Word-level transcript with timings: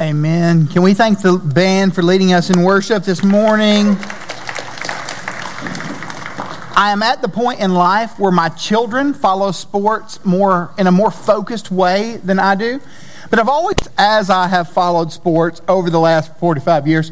Amen. 0.00 0.68
Can 0.68 0.82
we 0.82 0.94
thank 0.94 1.22
the 1.22 1.38
band 1.38 1.92
for 1.92 2.04
leading 2.04 2.32
us 2.32 2.50
in 2.50 2.62
worship 2.62 3.02
this 3.02 3.24
morning? 3.24 3.96
I 6.76 6.90
am 6.92 7.02
at 7.02 7.20
the 7.20 7.28
point 7.28 7.58
in 7.58 7.74
life 7.74 8.16
where 8.16 8.30
my 8.30 8.48
children 8.50 9.12
follow 9.12 9.50
sports 9.50 10.24
more 10.24 10.72
in 10.78 10.86
a 10.86 10.92
more 10.92 11.10
focused 11.10 11.72
way 11.72 12.18
than 12.18 12.38
I 12.38 12.54
do. 12.54 12.80
But 13.28 13.40
I've 13.40 13.48
always, 13.48 13.74
as 13.98 14.30
I 14.30 14.46
have 14.46 14.70
followed 14.70 15.10
sports 15.10 15.62
over 15.66 15.90
the 15.90 15.98
last 15.98 16.36
45 16.36 16.86
years, 16.86 17.10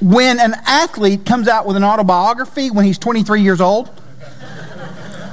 when 0.00 0.38
an 0.38 0.54
athlete 0.66 1.26
comes 1.26 1.48
out 1.48 1.66
with 1.66 1.76
an 1.76 1.82
autobiography 1.82 2.70
when 2.70 2.84
he's 2.84 2.98
23 2.98 3.42
years 3.42 3.60
old, 3.60 3.88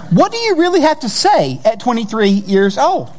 what 0.10 0.32
do 0.32 0.40
you 0.40 0.56
really 0.56 0.82
have 0.82 1.02
to 1.02 1.10
say 1.10 1.62
at 1.64 1.80
23 1.80 2.30
years 2.30 2.80
old? 2.80 3.12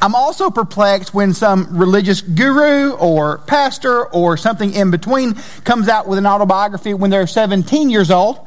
I'm 0.00 0.14
also 0.14 0.50
perplexed 0.50 1.12
when 1.12 1.34
some 1.34 1.76
religious 1.76 2.20
guru 2.20 2.92
or 2.92 3.38
pastor 3.38 4.06
or 4.06 4.36
something 4.36 4.72
in 4.72 4.92
between 4.92 5.34
comes 5.64 5.88
out 5.88 6.06
with 6.06 6.18
an 6.18 6.26
autobiography 6.26 6.94
when 6.94 7.10
they're 7.10 7.26
17 7.26 7.90
years 7.90 8.10
old. 8.10 8.38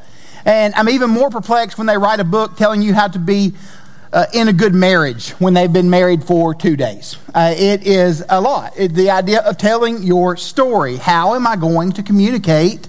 And 0.45 0.73
I'm 0.75 0.87
even 0.87 1.09
more 1.09 1.29
perplexed 1.29 1.77
when 1.77 1.87
they 1.87 1.97
write 1.97 2.21
a 2.21 2.23
book 2.23 2.55
telling 2.55 2.81
you 2.81 2.93
how 2.93 3.09
to 3.09 3.19
be 3.19 3.53
uh, 4.13 4.25
in 4.33 4.47
a 4.47 4.53
good 4.53 4.73
marriage 4.73 5.31
when 5.31 5.53
they've 5.53 5.71
been 5.71 5.89
married 5.89 6.23
for 6.23 6.55
two 6.55 6.77
days. 6.77 7.17
Uh, 7.33 7.53
it 7.57 7.85
is 7.85 8.23
a 8.29 8.39
lot. 8.39 8.73
It, 8.77 8.93
the 8.93 9.09
idea 9.11 9.41
of 9.41 9.57
telling 9.57 10.03
your 10.03 10.37
story. 10.37 10.95
How 10.95 11.35
am 11.35 11.45
I 11.45 11.57
going 11.57 11.91
to 11.93 12.03
communicate 12.03 12.87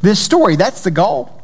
this 0.00 0.18
story? 0.18 0.56
That's 0.56 0.82
the 0.82 0.90
goal. 0.90 1.42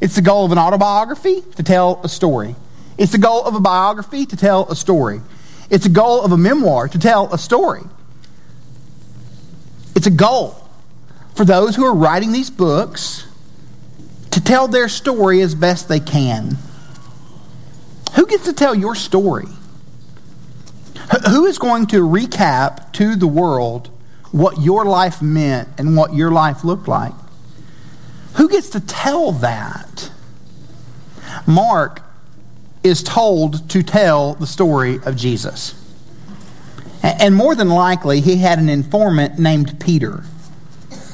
It's 0.00 0.16
the 0.16 0.22
goal 0.22 0.46
of 0.46 0.52
an 0.52 0.58
autobiography 0.58 1.42
to 1.56 1.62
tell 1.62 2.00
a 2.02 2.08
story. 2.08 2.56
It's 2.96 3.12
the 3.12 3.18
goal 3.18 3.44
of 3.44 3.54
a 3.54 3.60
biography 3.60 4.24
to 4.26 4.36
tell 4.36 4.66
a 4.70 4.76
story. 4.76 5.20
It's 5.68 5.86
a 5.86 5.90
goal 5.90 6.22
of 6.22 6.32
a 6.32 6.36
memoir 6.36 6.88
to 6.88 6.98
tell 6.98 7.32
a 7.32 7.38
story. 7.38 7.82
It's 9.94 10.06
a 10.06 10.10
goal 10.10 10.68
for 11.34 11.44
those 11.44 11.76
who 11.76 11.84
are 11.84 11.94
writing 11.94 12.32
these 12.32 12.50
books 12.50 13.26
to 14.30 14.42
tell 14.42 14.68
their 14.68 14.88
story 14.88 15.40
as 15.40 15.54
best 15.54 15.88
they 15.88 16.00
can. 16.00 16.58
Who 18.14 18.26
gets 18.26 18.44
to 18.44 18.52
tell 18.52 18.74
your 18.74 18.94
story? 18.94 19.48
Who 21.28 21.46
is 21.46 21.58
going 21.58 21.86
to 21.88 22.00
recap 22.00 22.92
to 22.94 23.16
the 23.16 23.26
world 23.26 23.90
what 24.32 24.60
your 24.60 24.84
life 24.84 25.22
meant 25.22 25.68
and 25.78 25.96
what 25.96 26.14
your 26.14 26.30
life 26.30 26.64
looked 26.64 26.88
like? 26.88 27.14
Who 28.34 28.48
gets 28.48 28.70
to 28.70 28.80
tell 28.80 29.32
that? 29.32 30.10
Mark 31.46 32.02
is 32.86 33.02
told 33.02 33.68
to 33.70 33.82
tell 33.82 34.34
the 34.34 34.46
story 34.46 35.00
of 35.04 35.16
Jesus. 35.16 35.74
And 37.02 37.34
more 37.34 37.54
than 37.54 37.68
likely, 37.68 38.20
he 38.20 38.36
had 38.36 38.58
an 38.58 38.68
informant 38.68 39.38
named 39.38 39.78
Peter. 39.80 40.24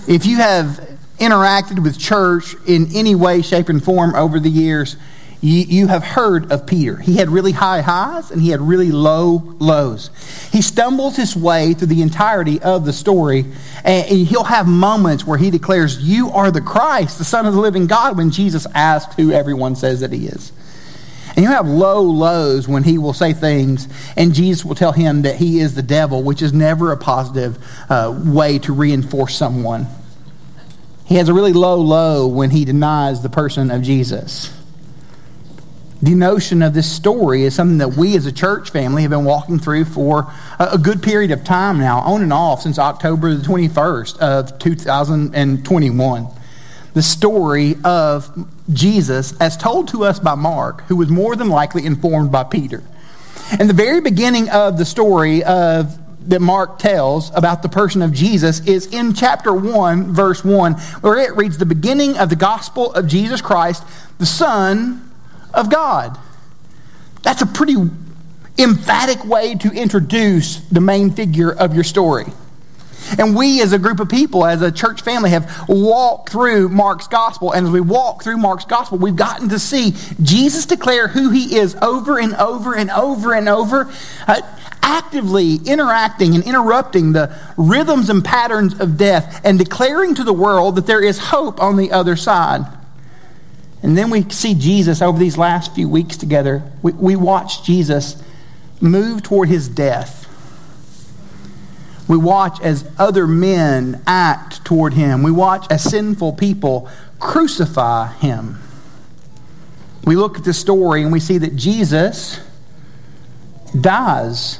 If 0.08 0.26
you 0.26 0.38
have 0.38 0.88
interacted 1.18 1.82
with 1.82 1.98
church 1.98 2.54
in 2.66 2.88
any 2.94 3.14
way, 3.14 3.42
shape, 3.42 3.68
and 3.68 3.82
form 3.82 4.14
over 4.14 4.40
the 4.40 4.48
years, 4.48 4.96
you, 5.40 5.58
you, 5.58 5.86
have 5.88 6.04
heard 6.04 6.52
of 6.52 6.66
Peter. 6.66 6.96
He 6.96 7.16
had 7.16 7.28
really 7.28 7.50
high 7.50 7.80
highs 7.80 8.30
and 8.30 8.40
he 8.40 8.50
had 8.50 8.60
really 8.60 8.92
low 8.92 9.56
lows. 9.58 10.10
He 10.52 10.62
stumbles 10.62 11.16
his 11.16 11.34
way 11.34 11.74
through 11.74 11.88
the 11.88 12.00
entirety 12.00 12.62
of 12.62 12.84
the 12.84 12.92
story, 12.92 13.46
and 13.84 14.06
he'll 14.06 14.44
have 14.44 14.68
moments 14.68 15.26
where 15.26 15.38
he 15.38 15.50
declares, 15.50 15.98
You 15.98 16.30
are 16.30 16.52
the 16.52 16.60
Christ, 16.60 17.18
the 17.18 17.24
Son 17.24 17.46
of 17.46 17.54
the 17.54 17.60
living 17.60 17.88
God, 17.88 18.16
when 18.16 18.30
Jesus 18.30 18.68
asks 18.72 19.16
who 19.16 19.32
everyone 19.32 19.74
says 19.74 19.98
that 20.00 20.12
he 20.12 20.26
is. 20.28 20.52
And 21.34 21.44
you 21.44 21.50
have 21.50 21.66
low 21.66 22.02
lows 22.02 22.68
when 22.68 22.84
he 22.84 22.98
will 22.98 23.12
say 23.12 23.32
things, 23.32 23.88
and 24.16 24.34
Jesus 24.34 24.64
will 24.64 24.74
tell 24.74 24.92
him 24.92 25.22
that 25.22 25.36
he 25.36 25.60
is 25.60 25.74
the 25.74 25.82
devil, 25.82 26.22
which 26.22 26.42
is 26.42 26.52
never 26.52 26.92
a 26.92 26.96
positive 26.96 27.58
uh, 27.88 28.20
way 28.24 28.58
to 28.60 28.72
reinforce 28.72 29.36
someone. 29.36 29.86
He 31.06 31.16
has 31.16 31.28
a 31.28 31.34
really 31.34 31.52
low 31.52 31.76
low 31.76 32.26
when 32.26 32.50
he 32.50 32.64
denies 32.64 33.22
the 33.22 33.28
person 33.28 33.70
of 33.70 33.82
Jesus 33.82 34.52
the 36.02 36.14
notion 36.16 36.62
of 36.62 36.74
this 36.74 36.90
story 36.90 37.44
is 37.44 37.54
something 37.54 37.78
that 37.78 37.90
we 37.90 38.16
as 38.16 38.26
a 38.26 38.32
church 38.32 38.70
family 38.70 39.02
have 39.02 39.12
been 39.12 39.24
walking 39.24 39.60
through 39.60 39.84
for 39.84 40.32
a 40.58 40.76
good 40.76 41.00
period 41.00 41.30
of 41.30 41.44
time 41.44 41.78
now, 41.78 42.00
on 42.00 42.22
and 42.22 42.32
off 42.32 42.62
since 42.62 42.76
October 42.76 43.32
the 43.34 43.44
21st 43.44 44.18
of 44.18 44.58
2021. 44.58 46.26
The 46.94 47.02
story 47.02 47.76
of 47.84 48.46
Jesus 48.72 49.38
as 49.40 49.56
told 49.56 49.88
to 49.88 50.04
us 50.04 50.18
by 50.18 50.34
Mark, 50.34 50.82
who 50.88 50.96
was 50.96 51.08
more 51.08 51.36
than 51.36 51.48
likely 51.48 51.86
informed 51.86 52.30
by 52.30 52.44
Peter. 52.44 52.82
And 53.58 53.68
the 53.68 53.74
very 53.74 54.00
beginning 54.00 54.50
of 54.50 54.78
the 54.78 54.84
story 54.84 55.42
of 55.42 55.98
that 56.28 56.40
Mark 56.40 56.78
tells 56.78 57.34
about 57.34 57.62
the 57.62 57.68
person 57.68 58.02
of 58.02 58.12
Jesus 58.12 58.60
is 58.66 58.86
in 58.86 59.12
chapter 59.14 59.52
1, 59.52 60.12
verse 60.12 60.44
1, 60.44 60.74
where 61.00 61.18
it 61.18 61.36
reads 61.36 61.58
the 61.58 61.66
beginning 61.66 62.16
of 62.16 62.28
the 62.28 62.36
gospel 62.36 62.92
of 62.92 63.06
Jesus 63.06 63.40
Christ, 63.40 63.84
the 64.18 64.26
Son 64.26 65.10
of 65.52 65.70
God. 65.70 66.18
That's 67.22 67.42
a 67.42 67.46
pretty 67.46 67.76
emphatic 68.58 69.24
way 69.24 69.54
to 69.56 69.72
introduce 69.72 70.60
the 70.68 70.80
main 70.80 71.10
figure 71.10 71.50
of 71.50 71.74
your 71.74 71.84
story. 71.84 72.26
And 73.18 73.36
we, 73.36 73.60
as 73.62 73.72
a 73.72 73.78
group 73.78 74.00
of 74.00 74.08
people, 74.08 74.44
as 74.44 74.62
a 74.62 74.72
church 74.72 75.02
family, 75.02 75.30
have 75.30 75.68
walked 75.68 76.30
through 76.30 76.68
Mark's 76.68 77.06
gospel. 77.06 77.52
And 77.52 77.66
as 77.66 77.72
we 77.72 77.80
walk 77.80 78.22
through 78.22 78.38
Mark's 78.38 78.64
gospel, 78.64 78.98
we've 78.98 79.16
gotten 79.16 79.48
to 79.50 79.58
see 79.58 79.94
Jesus 80.22 80.66
declare 80.66 81.08
who 81.08 81.30
he 81.30 81.56
is 81.56 81.76
over 81.82 82.18
and 82.18 82.34
over 82.34 82.74
and 82.74 82.90
over 82.90 83.34
and 83.34 83.48
over, 83.48 83.90
uh, 84.26 84.40
actively 84.82 85.56
interacting 85.64 86.34
and 86.34 86.44
interrupting 86.44 87.12
the 87.12 87.34
rhythms 87.56 88.10
and 88.10 88.24
patterns 88.24 88.78
of 88.80 88.96
death 88.96 89.40
and 89.44 89.58
declaring 89.58 90.14
to 90.14 90.24
the 90.24 90.32
world 90.32 90.76
that 90.76 90.86
there 90.86 91.02
is 91.02 91.18
hope 91.18 91.62
on 91.62 91.76
the 91.76 91.92
other 91.92 92.16
side. 92.16 92.62
And 93.82 93.98
then 93.98 94.10
we 94.10 94.28
see 94.30 94.54
Jesus 94.54 95.02
over 95.02 95.18
these 95.18 95.36
last 95.36 95.74
few 95.74 95.88
weeks 95.88 96.16
together. 96.16 96.62
We, 96.82 96.92
we 96.92 97.16
watch 97.16 97.64
Jesus 97.64 98.22
move 98.80 99.22
toward 99.22 99.48
his 99.48 99.68
death. 99.68 100.21
We 102.12 102.18
watch 102.18 102.60
as 102.60 102.86
other 102.98 103.26
men 103.26 104.02
act 104.06 104.66
toward 104.66 104.92
him. 104.92 105.22
We 105.22 105.30
watch 105.30 105.64
as 105.70 105.82
sinful 105.82 106.34
people 106.34 106.90
crucify 107.18 108.12
him. 108.12 108.58
We 110.04 110.16
look 110.16 110.36
at 110.36 110.44
the 110.44 110.52
story 110.52 111.04
and 111.04 111.10
we 111.10 111.20
see 111.20 111.38
that 111.38 111.56
Jesus 111.56 112.38
dies. 113.80 114.58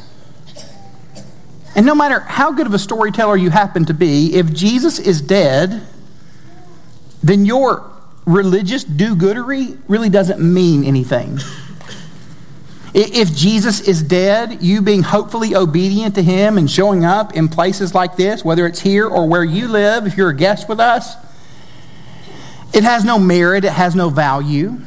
And 1.77 1.85
no 1.85 1.95
matter 1.95 2.21
how 2.21 2.53
good 2.53 2.67
of 2.67 2.73
a 2.73 2.79
storyteller 2.79 3.37
you 3.37 3.51
happen 3.51 3.85
to 3.85 3.93
be, 3.93 4.35
if 4.35 4.51
Jesus 4.51 4.99
is 4.99 5.21
dead, 5.21 5.87
then 7.23 7.45
your 7.45 7.87
religious 8.25 8.83
do 8.83 9.15
goodery 9.15 9.79
really 9.89 10.09
doesn't 10.09 10.41
mean 10.41 10.85
anything. 10.85 11.39
If 12.95 13.35
Jesus 13.35 13.81
is 13.81 14.03
dead, 14.03 14.63
you 14.63 14.83
being 14.83 15.03
hopefully 15.03 15.55
obedient 15.55 16.15
to 16.17 16.23
him 16.23 16.59
and 16.59 16.71
showing 16.71 17.05
up 17.07 17.35
in 17.35 17.49
places 17.49 17.95
like 17.95 18.17
this, 18.17 18.45
whether 18.45 18.67
it's 18.67 18.81
here 18.81 19.07
or 19.07 19.27
where 19.27 19.45
you 19.45 19.67
live, 19.69 20.07
if 20.07 20.17
you're 20.17 20.29
a 20.29 20.37
guest 20.37 20.69
with 20.69 20.79
us, 20.79 21.17
it 22.75 22.85
has 22.85 23.05
no 23.05 23.19
merit, 23.19 23.65
it 23.65 23.73
has 23.73 23.95
no 23.95 24.11
value. 24.11 24.79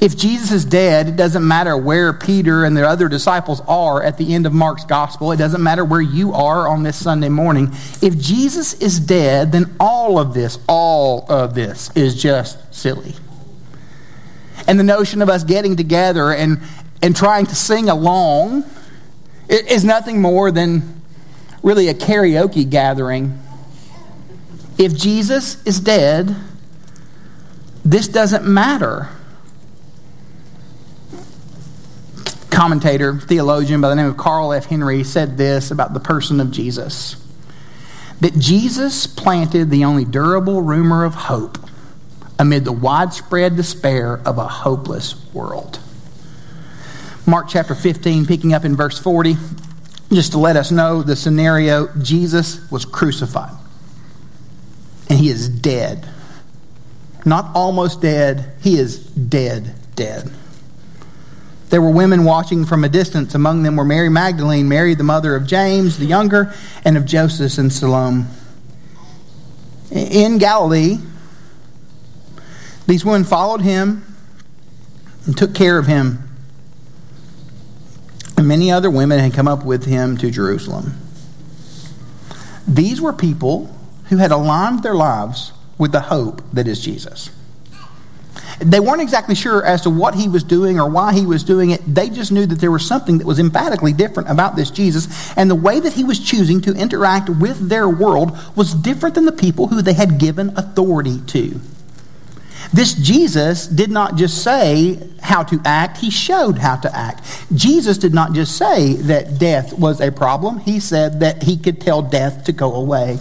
If 0.00 0.16
Jesus 0.16 0.52
is 0.52 0.64
dead, 0.64 1.08
it 1.08 1.16
doesn't 1.16 1.46
matter 1.46 1.76
where 1.76 2.12
Peter 2.12 2.64
and 2.64 2.76
the 2.76 2.86
other 2.86 3.08
disciples 3.08 3.60
are 3.66 4.02
at 4.02 4.18
the 4.18 4.34
end 4.34 4.46
of 4.46 4.52
Mark's 4.52 4.84
gospel. 4.84 5.32
It 5.32 5.38
doesn't 5.38 5.62
matter 5.62 5.84
where 5.84 6.02
you 6.02 6.34
are 6.34 6.68
on 6.68 6.82
this 6.82 7.02
Sunday 7.02 7.30
morning. 7.30 7.72
If 8.02 8.18
Jesus 8.18 8.74
is 8.74 9.00
dead, 9.00 9.52
then 9.52 9.74
all 9.80 10.18
of 10.18 10.34
this, 10.34 10.58
all 10.68 11.26
of 11.28 11.54
this 11.54 11.90
is 11.96 12.20
just 12.20 12.58
silly. 12.72 13.14
And 14.66 14.78
the 14.78 14.84
notion 14.84 15.22
of 15.22 15.28
us 15.28 15.44
getting 15.44 15.76
together 15.76 16.32
and, 16.32 16.60
and 17.02 17.14
trying 17.14 17.46
to 17.46 17.54
sing 17.54 17.88
along 17.88 18.64
is 19.48 19.84
nothing 19.84 20.20
more 20.20 20.50
than 20.50 21.00
really 21.62 21.88
a 21.88 21.94
karaoke 21.94 22.68
gathering. 22.68 23.38
If 24.78 24.96
Jesus 24.96 25.62
is 25.64 25.80
dead, 25.80 26.36
this 27.84 28.08
doesn't 28.08 28.46
matter. 28.46 29.08
commentator, 32.56 33.18
theologian 33.18 33.82
by 33.82 33.90
the 33.90 33.94
name 33.94 34.06
of 34.06 34.16
Carl 34.16 34.50
F. 34.50 34.64
Henry 34.64 35.04
said 35.04 35.36
this 35.36 35.70
about 35.70 35.92
the 35.92 36.00
person 36.00 36.40
of 36.40 36.50
Jesus 36.50 37.22
that 38.22 38.32
Jesus 38.38 39.06
planted 39.06 39.68
the 39.68 39.84
only 39.84 40.06
durable 40.06 40.62
rumor 40.62 41.04
of 41.04 41.14
hope 41.14 41.58
amid 42.38 42.64
the 42.64 42.72
widespread 42.72 43.56
despair 43.56 44.20
of 44.24 44.38
a 44.38 44.46
hopeless 44.46 45.14
world. 45.32 45.78
Mark 47.26 47.48
chapter 47.48 47.74
15, 47.74 48.26
picking 48.26 48.52
up 48.52 48.64
in 48.64 48.76
verse 48.76 48.98
40, 48.98 49.36
just 50.12 50.32
to 50.32 50.38
let 50.38 50.56
us 50.56 50.70
know 50.70 51.02
the 51.02 51.16
scenario 51.16 51.88
Jesus 52.00 52.70
was 52.70 52.84
crucified, 52.84 53.56
and 55.10 55.18
he 55.18 55.28
is 55.28 55.48
dead. 55.48 56.06
Not 57.24 57.50
almost 57.56 58.00
dead, 58.00 58.52
he 58.62 58.78
is 58.78 58.98
dead, 58.98 59.74
dead. 59.96 60.30
There 61.70 61.82
were 61.82 61.90
women 61.90 62.24
watching 62.24 62.64
from 62.64 62.84
a 62.84 62.88
distance. 62.88 63.34
Among 63.34 63.64
them 63.64 63.74
were 63.74 63.84
Mary 63.84 64.08
Magdalene, 64.08 64.68
Mary 64.68 64.94
the 64.94 65.02
mother 65.02 65.34
of 65.34 65.46
James 65.46 65.98
the 65.98 66.06
younger, 66.06 66.54
and 66.84 66.96
of 66.96 67.04
Joseph 67.04 67.58
and 67.58 67.72
Salome. 67.72 68.26
In 69.90 70.38
Galilee, 70.38 70.98
these 72.86 73.04
women 73.04 73.24
followed 73.24 73.60
him 73.60 74.04
and 75.26 75.36
took 75.36 75.54
care 75.54 75.78
of 75.78 75.86
him. 75.86 76.22
And 78.36 78.46
many 78.46 78.70
other 78.70 78.90
women 78.90 79.18
had 79.18 79.32
come 79.32 79.48
up 79.48 79.64
with 79.64 79.84
him 79.84 80.16
to 80.18 80.30
Jerusalem. 80.30 80.94
These 82.68 83.00
were 83.00 83.12
people 83.12 83.74
who 84.08 84.18
had 84.18 84.30
aligned 84.30 84.82
their 84.82 84.94
lives 84.94 85.52
with 85.78 85.92
the 85.92 86.00
hope 86.00 86.42
that 86.52 86.66
is 86.68 86.80
Jesus. 86.80 87.30
They 88.58 88.80
weren't 88.80 89.02
exactly 89.02 89.34
sure 89.34 89.64
as 89.64 89.82
to 89.82 89.90
what 89.90 90.14
he 90.14 90.28
was 90.28 90.42
doing 90.42 90.80
or 90.80 90.88
why 90.88 91.12
he 91.12 91.26
was 91.26 91.44
doing 91.44 91.70
it. 91.70 91.82
They 91.86 92.08
just 92.08 92.32
knew 92.32 92.46
that 92.46 92.58
there 92.58 92.70
was 92.70 92.86
something 92.86 93.18
that 93.18 93.26
was 93.26 93.38
emphatically 93.38 93.92
different 93.92 94.30
about 94.30 94.56
this 94.56 94.70
Jesus. 94.70 95.36
And 95.36 95.50
the 95.50 95.54
way 95.54 95.78
that 95.78 95.92
he 95.92 96.04
was 96.04 96.18
choosing 96.18 96.62
to 96.62 96.74
interact 96.74 97.28
with 97.28 97.68
their 97.68 97.88
world 97.88 98.36
was 98.56 98.74
different 98.74 99.14
than 99.14 99.26
the 99.26 99.32
people 99.32 99.66
who 99.66 99.82
they 99.82 99.92
had 99.92 100.18
given 100.18 100.56
authority 100.56 101.20
to. 101.28 101.60
This 102.72 102.94
Jesus 102.94 103.66
did 103.66 103.90
not 103.90 104.16
just 104.16 104.42
say 104.42 104.98
how 105.22 105.42
to 105.44 105.60
act, 105.64 105.98
he 105.98 106.10
showed 106.10 106.58
how 106.58 106.76
to 106.76 106.94
act. 106.96 107.22
Jesus 107.54 107.98
did 107.98 108.12
not 108.12 108.32
just 108.32 108.56
say 108.56 108.94
that 108.94 109.38
death 109.38 109.72
was 109.72 110.00
a 110.00 110.10
problem, 110.10 110.58
he 110.58 110.80
said 110.80 111.20
that 111.20 111.42
he 111.42 111.56
could 111.56 111.80
tell 111.80 112.02
death 112.02 112.44
to 112.44 112.52
go 112.52 112.74
away. 112.74 113.18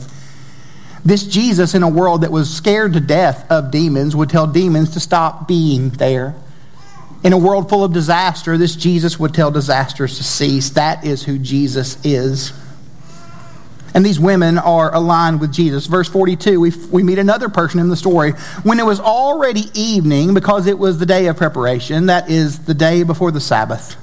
This 1.04 1.24
Jesus, 1.24 1.76
in 1.76 1.84
a 1.84 1.90
world 1.90 2.22
that 2.22 2.32
was 2.32 2.52
scared 2.52 2.94
to 2.94 3.00
death 3.00 3.50
of 3.52 3.70
demons, 3.70 4.16
would 4.16 4.30
tell 4.30 4.48
demons 4.48 4.92
to 4.92 5.00
stop 5.00 5.48
being 5.48 5.90
there. 5.92 6.36
In 7.24 7.32
a 7.32 7.38
world 7.38 7.70
full 7.70 7.84
of 7.84 7.94
disaster, 7.94 8.58
this 8.58 8.76
Jesus 8.76 9.20
would 9.20 9.34
tell 9.34 9.52
disasters 9.52 10.18
to 10.18 10.24
cease. 10.24 10.72
That 10.72 11.06
is 11.06 11.24
who 11.24 11.38
Jesus 11.38 12.04
is. 12.04 12.54
And 13.96 14.06
these 14.06 14.20
women 14.20 14.58
are 14.58 14.94
aligned 14.94 15.40
with 15.40 15.52
Jesus. 15.52 15.88
Verse 15.88 16.10
42, 16.10 16.60
we, 16.60 16.72
we 16.92 17.02
meet 17.02 17.18
another 17.18 17.50
person 17.50 17.80
in 17.80 17.88
the 17.88 17.96
story. 17.96 18.34
When 18.64 18.78
it 18.78 18.86
was 18.86 19.00
already 19.00 19.72
evening, 19.74 20.34
because 20.34 20.68
it 20.68 20.78
was 20.78 21.00
the 21.00 21.06
day 21.06 21.28
of 21.28 21.38
preparation, 21.38 22.08
that 22.08 22.30
is 22.30 22.60
the 22.60 22.74
day 22.74 23.04
before 23.04 23.32
the 23.32 23.40
Sabbath. 23.40 23.96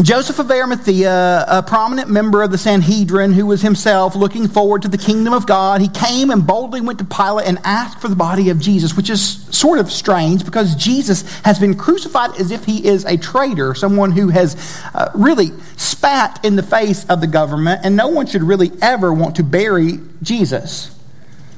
Joseph 0.00 0.38
of 0.38 0.50
Arimathea, 0.50 1.44
a 1.46 1.62
prominent 1.62 2.08
member 2.08 2.42
of 2.42 2.50
the 2.50 2.56
Sanhedrin 2.56 3.32
who 3.32 3.44
was 3.44 3.60
himself 3.60 4.16
looking 4.16 4.48
forward 4.48 4.82
to 4.82 4.88
the 4.88 4.96
kingdom 4.96 5.34
of 5.34 5.46
God, 5.46 5.82
he 5.82 5.88
came 5.88 6.30
and 6.30 6.46
boldly 6.46 6.80
went 6.80 6.98
to 7.00 7.04
Pilate 7.04 7.46
and 7.46 7.58
asked 7.62 8.00
for 8.00 8.08
the 8.08 8.16
body 8.16 8.48
of 8.48 8.58
Jesus, 8.58 8.96
which 8.96 9.10
is 9.10 9.44
sort 9.54 9.78
of 9.78 9.92
strange 9.92 10.44
because 10.46 10.74
Jesus 10.76 11.40
has 11.42 11.58
been 11.58 11.76
crucified 11.76 12.40
as 12.40 12.50
if 12.50 12.64
he 12.64 12.84
is 12.84 13.04
a 13.04 13.18
traitor, 13.18 13.74
someone 13.74 14.12
who 14.12 14.30
has 14.30 14.56
uh, 14.94 15.10
really 15.14 15.50
spat 15.76 16.42
in 16.44 16.56
the 16.56 16.62
face 16.62 17.04
of 17.06 17.20
the 17.20 17.26
government, 17.26 17.82
and 17.84 17.94
no 17.94 18.08
one 18.08 18.26
should 18.26 18.42
really 18.42 18.72
ever 18.80 19.12
want 19.12 19.36
to 19.36 19.44
bury 19.44 20.00
Jesus. 20.22 20.98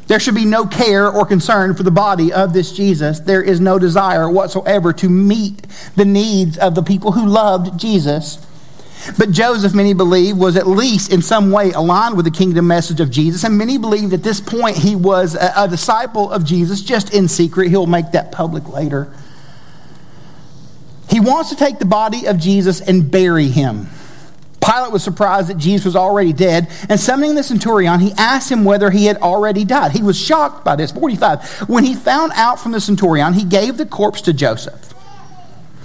There 0.06 0.20
should 0.20 0.34
be 0.34 0.44
no 0.44 0.66
care 0.66 1.08
or 1.08 1.24
concern 1.24 1.74
for 1.74 1.82
the 1.82 1.90
body 1.90 2.32
of 2.32 2.52
this 2.52 2.72
Jesus. 2.72 3.20
There 3.20 3.42
is 3.42 3.60
no 3.60 3.78
desire 3.78 4.28
whatsoever 4.28 4.92
to 4.94 5.08
meet 5.08 5.66
the 5.96 6.04
needs 6.04 6.58
of 6.58 6.74
the 6.74 6.82
people 6.82 7.12
who 7.12 7.26
loved 7.26 7.80
Jesus. 7.80 8.44
But 9.18 9.30
Joseph, 9.30 9.74
many 9.74 9.94
believe, 9.94 10.36
was 10.36 10.56
at 10.56 10.66
least 10.66 11.12
in 11.12 11.22
some 11.22 11.50
way 11.50 11.72
aligned 11.72 12.16
with 12.16 12.24
the 12.24 12.30
kingdom 12.30 12.66
message 12.66 13.00
of 13.00 13.10
Jesus. 13.10 13.44
And 13.44 13.56
many 13.56 13.78
believe 13.78 14.12
at 14.12 14.22
this 14.22 14.40
point 14.40 14.76
he 14.76 14.96
was 14.96 15.34
a, 15.34 15.52
a 15.56 15.68
disciple 15.68 16.30
of 16.30 16.44
Jesus, 16.44 16.80
just 16.80 17.12
in 17.12 17.28
secret. 17.28 17.68
He'll 17.68 17.86
make 17.86 18.12
that 18.12 18.32
public 18.32 18.68
later. 18.68 19.12
He 21.10 21.20
wants 21.20 21.50
to 21.50 21.56
take 21.56 21.78
the 21.78 21.84
body 21.84 22.26
of 22.26 22.38
Jesus 22.38 22.80
and 22.80 23.10
bury 23.10 23.48
him. 23.48 23.88
Pilate 24.64 24.92
was 24.92 25.04
surprised 25.04 25.48
that 25.48 25.58
Jesus 25.58 25.84
was 25.84 25.96
already 25.96 26.32
dead, 26.32 26.68
and 26.88 26.98
summoning 26.98 27.34
the 27.34 27.42
centurion, 27.42 28.00
he 28.00 28.12
asked 28.12 28.50
him 28.50 28.64
whether 28.64 28.90
he 28.90 29.06
had 29.06 29.18
already 29.18 29.64
died. 29.64 29.92
He 29.92 30.02
was 30.02 30.18
shocked 30.18 30.64
by 30.64 30.74
this. 30.74 30.90
45. 30.90 31.68
When 31.68 31.84
he 31.84 31.94
found 31.94 32.32
out 32.34 32.58
from 32.58 32.72
the 32.72 32.80
centurion, 32.80 33.34
he 33.34 33.44
gave 33.44 33.76
the 33.76 33.84
corpse 33.84 34.22
to 34.22 34.32
Joseph. 34.32 34.94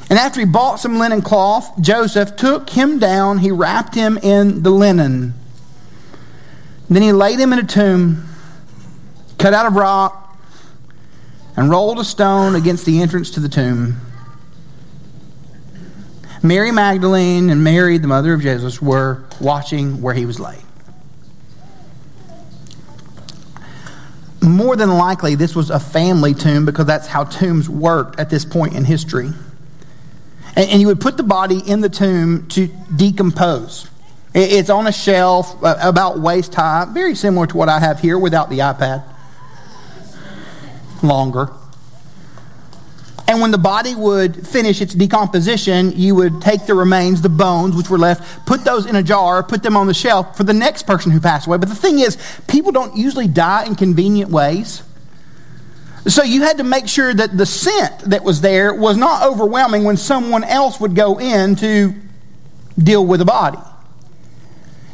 And 0.09 0.17
after 0.17 0.39
he 0.39 0.45
bought 0.45 0.77
some 0.79 0.97
linen 0.97 1.21
cloth, 1.21 1.79
Joseph 1.81 2.35
took 2.35 2.69
him 2.69 2.99
down, 2.99 3.39
he 3.39 3.51
wrapped 3.51 3.95
him 3.95 4.17
in 4.17 4.63
the 4.63 4.71
linen. 4.71 5.33
Then 6.89 7.01
he 7.01 7.11
laid 7.11 7.39
him 7.39 7.53
in 7.53 7.59
a 7.59 7.63
tomb, 7.63 8.25
cut 9.37 9.53
out 9.53 9.67
of 9.67 9.75
rock, 9.75 10.37
and 11.55 11.69
rolled 11.69 11.99
a 11.99 12.05
stone 12.05 12.55
against 12.55 12.85
the 12.85 13.01
entrance 13.01 13.29
to 13.31 13.39
the 13.39 13.49
tomb. 13.49 13.97
Mary 16.41 16.71
Magdalene 16.71 17.49
and 17.49 17.63
Mary, 17.63 17.97
the 17.97 18.07
mother 18.07 18.33
of 18.33 18.41
Jesus, 18.41 18.81
were 18.81 19.23
watching 19.41 20.01
where 20.01 20.13
he 20.13 20.25
was 20.25 20.39
laid. 20.39 20.63
More 24.41 24.77
than 24.77 24.89
likely, 24.89 25.35
this 25.35 25.53
was 25.53 25.69
a 25.69 25.79
family 25.79 26.33
tomb 26.33 26.65
because 26.65 26.85
that's 26.85 27.07
how 27.07 27.25
tombs 27.25 27.69
worked 27.69 28.19
at 28.19 28.29
this 28.29 28.45
point 28.45 28.73
in 28.73 28.85
history. 28.85 29.31
And, 30.55 30.69
and 30.69 30.81
you 30.81 30.87
would 30.87 31.01
put 31.01 31.17
the 31.17 31.23
body 31.23 31.59
in 31.59 31.81
the 31.81 31.89
tomb 31.89 32.47
to 32.49 32.67
decompose. 32.95 33.89
It, 34.33 34.53
it's 34.53 34.69
on 34.69 34.87
a 34.87 34.93
shelf 34.93 35.61
uh, 35.61 35.75
about 35.81 36.19
waist 36.19 36.55
high, 36.55 36.85
very 36.89 37.15
similar 37.15 37.47
to 37.47 37.57
what 37.57 37.67
I 37.67 37.79
have 37.81 37.99
here 37.99 38.17
without 38.17 38.49
the 38.49 38.59
iPad. 38.59 39.03
Longer. 41.03 41.49
And 43.29 43.41
when 43.41 43.51
the 43.51 43.59
body 43.59 43.93
would 43.93 44.47
finish 44.47 44.81
its 44.81 44.95
decomposition, 44.95 45.91
you 45.91 46.15
would 46.15 46.41
take 46.41 46.65
the 46.65 46.73
remains, 46.73 47.21
the 47.21 47.29
bones 47.29 47.75
which 47.75 47.87
were 47.87 47.99
left, 47.99 48.47
put 48.47 48.63
those 48.63 48.87
in 48.87 48.95
a 48.95 49.03
jar, 49.03 49.43
put 49.43 49.61
them 49.61 49.77
on 49.77 49.85
the 49.85 49.93
shelf 49.93 50.35
for 50.35 50.43
the 50.43 50.51
next 50.51 50.87
person 50.87 51.11
who 51.11 51.19
passed 51.19 51.45
away. 51.45 51.57
But 51.57 51.69
the 51.69 51.75
thing 51.75 51.99
is, 51.99 52.17
people 52.47 52.71
don't 52.71 52.97
usually 52.97 53.27
die 53.27 53.65
in 53.65 53.75
convenient 53.75 54.31
ways. 54.31 54.81
So 56.07 56.23
you 56.23 56.41
had 56.41 56.57
to 56.57 56.63
make 56.63 56.87
sure 56.87 57.13
that 57.13 57.37
the 57.37 57.45
scent 57.45 57.99
that 58.09 58.23
was 58.23 58.41
there 58.41 58.73
was 58.73 58.97
not 58.97 59.21
overwhelming 59.21 59.83
when 59.83 59.97
someone 59.97 60.43
else 60.43 60.79
would 60.79 60.95
go 60.95 61.19
in 61.19 61.55
to 61.57 61.93
deal 62.79 63.05
with 63.05 63.19
the 63.19 63.25
body. 63.25 63.59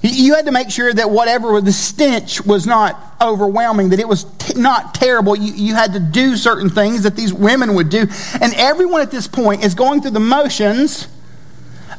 You 0.08 0.36
had 0.36 0.46
to 0.46 0.52
make 0.52 0.70
sure 0.70 0.94
that 0.94 1.10
whatever 1.10 1.60
the 1.62 1.72
stench 1.72 2.46
was 2.46 2.68
not 2.68 3.02
overwhelming, 3.22 3.90
that 3.90 4.00
it 4.00 4.08
was 4.08 4.26
t- 4.38 4.60
not 4.60 4.94
terrible. 4.94 5.36
You, 5.36 5.54
you 5.54 5.76
had 5.76 5.94
to 5.94 6.00
do 6.00 6.36
certain 6.36 6.70
things 6.70 7.04
that 7.04 7.16
these 7.16 7.34
women 7.34 7.76
would 7.76 7.90
do. 7.90 8.06
And 8.42 8.54
everyone 8.56 9.02
at 9.02 9.12
this 9.12 9.28
point 9.28 9.64
is 9.64 9.74
going 9.74 10.02
through 10.02 10.12
the 10.12 10.20
motions 10.20 11.08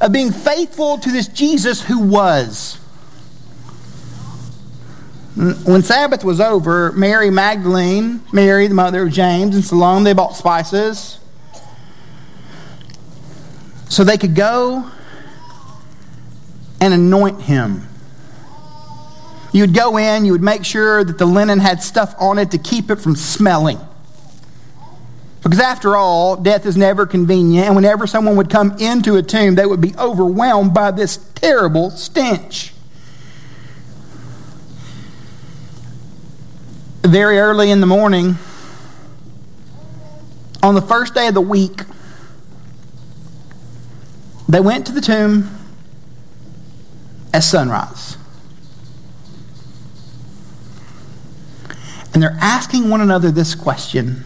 of 0.01 0.13
being 0.13 0.31
faithful 0.31 0.99
to 0.99 1.11
this 1.11 1.27
Jesus 1.29 1.83
who 1.83 2.01
was. 2.01 2.79
When 5.35 5.83
Sabbath 5.83 6.25
was 6.25 6.41
over, 6.41 6.93
Mary 6.93 7.31
Magdalene, 7.31 8.23
Mary, 8.33 8.69
the 8.69 8.75
mother 8.75 9.03
of 9.03 9.13
James, 9.13 9.55
and 9.55 9.65
Salome, 9.65 10.05
they 10.05 10.13
bought 10.15 10.35
spices 10.35 11.19
so 13.89 14.05
they 14.05 14.17
could 14.17 14.35
go 14.35 14.91
and 16.81 16.95
anoint 16.95 17.43
him. 17.43 17.87
You 19.57 19.63
would 19.63 19.73
go 19.73 19.97
in, 19.97 20.27
you 20.27 20.33
would 20.33 20.43
make 20.43 20.67
sure 20.67 21.03
that 21.03 21.17
the 21.17 21.25
linen 21.25 21.61
had 21.61 21.83
stuff 21.83 22.15
on 22.19 22.39
it 22.39 22.51
to 22.51 22.59
keep 22.59 22.91
it 22.91 22.97
from 22.97 23.17
smelling. 23.17 23.81
Because 25.43 25.61
after 25.61 25.97
all, 25.97 26.37
death 26.37 26.67
is 26.67 26.77
never 26.77 27.07
convenient, 27.07 27.69
and 27.69 27.75
whenever 27.75 28.07
someone 28.07 28.37
would 28.37 28.51
come 28.51 28.77
into 28.79 29.17
a 29.17 29.23
tomb, 29.23 29.55
they 29.55 29.65
would 29.65 29.81
be 29.81 29.95
overwhelmed 29.97 30.75
by 30.75 30.91
this 30.91 31.17
terrible 31.37 31.89
stench. 31.89 32.75
Very 37.01 37.39
early 37.39 37.71
in 37.71 37.81
the 37.81 37.87
morning, 37.87 38.37
on 40.63 40.75
the 40.75 40.83
first 40.83 41.15
day 41.15 41.29
of 41.29 41.35
the 41.35 41.41
week, 41.41 41.81
they 44.51 44.61
went 44.61 44.85
to 44.89 44.93
the 44.93 45.01
tomb 45.01 45.49
at 47.33 47.43
sunrise. 47.43 48.16
And 52.17 52.23
they're 52.23 52.39
asking 52.41 52.89
one 52.89 53.03
another 53.03 53.31
this 53.31 53.55
question 53.55 54.25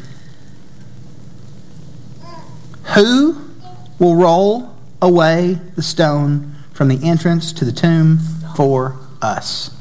Who 2.95 3.51
will 3.99 4.15
roll 4.15 4.77
away 5.03 5.59
the 5.75 5.83
stone 5.83 6.55
from 6.73 6.87
the 6.87 7.05
entrance 7.05 7.53
to 7.55 7.65
the 7.65 7.73
tomb 7.73 8.21
for 8.55 8.97
us? 9.21 9.77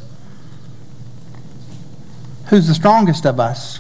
Who's 2.48 2.68
the 2.68 2.74
strongest 2.74 3.28
of 3.28 3.40
us? 3.40 3.80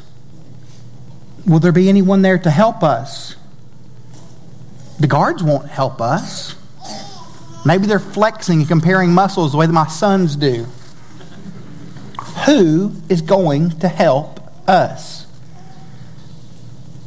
Will 1.47 1.59
there 1.59 1.71
be 1.71 1.89
anyone 1.89 2.21
there 2.21 2.37
to 2.37 2.51
help 2.51 2.83
us? 2.83 3.35
The 4.99 5.07
guards 5.07 5.41
won't 5.41 5.69
help 5.69 6.01
us. 6.01 6.53
Maybe 7.65 7.87
they're 7.87 7.97
flexing 7.97 8.59
and 8.59 8.67
comparing 8.67 9.11
muscles 9.11 9.53
the 9.53 9.57
way 9.57 9.65
that 9.65 9.73
my 9.73 9.87
sons 9.87 10.35
do 10.35 10.67
who 12.49 12.91
is 13.09 13.21
going 13.21 13.69
to 13.69 13.87
help 13.87 14.39
us? 14.67 15.27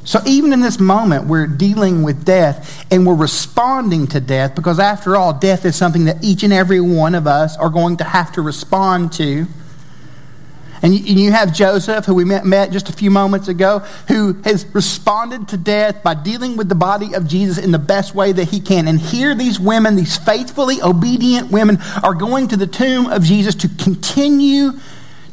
So 0.04 0.20
even 0.24 0.52
in 0.52 0.60
this 0.60 0.78
moment, 0.78 1.26
we're 1.26 1.48
dealing 1.48 2.04
with 2.04 2.24
death 2.24 2.86
and 2.92 3.04
we're 3.04 3.16
responding 3.16 4.06
to 4.08 4.20
death 4.20 4.54
because, 4.54 4.78
after 4.78 5.16
all, 5.16 5.32
death 5.32 5.64
is 5.64 5.74
something 5.74 6.04
that 6.04 6.22
each 6.22 6.44
and 6.44 6.52
every 6.52 6.80
one 6.80 7.16
of 7.16 7.26
us 7.26 7.56
are 7.56 7.70
going 7.70 7.96
to 7.96 8.04
have 8.04 8.30
to 8.32 8.42
respond 8.42 9.12
to. 9.14 9.46
And 10.80 10.94
you 10.94 11.32
have 11.32 11.52
Joseph, 11.52 12.04
who 12.04 12.14
we 12.14 12.24
met 12.24 12.70
just 12.70 12.88
a 12.88 12.92
few 12.92 13.10
moments 13.10 13.48
ago, 13.48 13.80
who 14.06 14.34
has 14.44 14.64
responded 14.72 15.48
to 15.48 15.56
death 15.56 16.04
by 16.04 16.14
dealing 16.14 16.56
with 16.56 16.68
the 16.68 16.76
body 16.76 17.14
of 17.14 17.26
Jesus 17.26 17.58
in 17.58 17.72
the 17.72 17.80
best 17.80 18.14
way 18.14 18.30
that 18.30 18.48
he 18.48 18.60
can. 18.60 18.86
And 18.86 19.00
here, 19.00 19.34
these 19.34 19.58
women, 19.58 19.96
these 19.96 20.16
faithfully 20.16 20.80
obedient 20.82 21.50
women, 21.50 21.78
are 22.04 22.14
going 22.14 22.46
to 22.48 22.56
the 22.56 22.66
tomb 22.68 23.06
of 23.06 23.24
Jesus 23.24 23.56
to 23.56 23.68
continue 23.68 24.72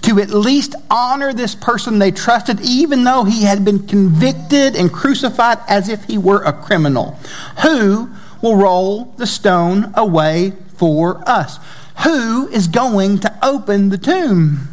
to 0.03 0.19
at 0.19 0.29
least 0.29 0.75
honor 0.89 1.33
this 1.33 1.55
person 1.55 1.99
they 1.99 2.11
trusted, 2.11 2.59
even 2.61 3.03
though 3.03 3.25
he 3.25 3.43
had 3.43 3.65
been 3.65 3.85
convicted 3.85 4.75
and 4.75 4.91
crucified 4.91 5.59
as 5.67 5.89
if 5.89 6.03
he 6.05 6.17
were 6.17 6.41
a 6.43 6.53
criminal. 6.53 7.17
Who 7.63 8.09
will 8.41 8.55
roll 8.55 9.13
the 9.17 9.27
stone 9.27 9.93
away 9.95 10.53
for 10.75 11.21
us? 11.27 11.59
Who 12.03 12.47
is 12.47 12.67
going 12.67 13.19
to 13.19 13.39
open 13.45 13.89
the 13.89 13.97
tomb? 13.97 14.67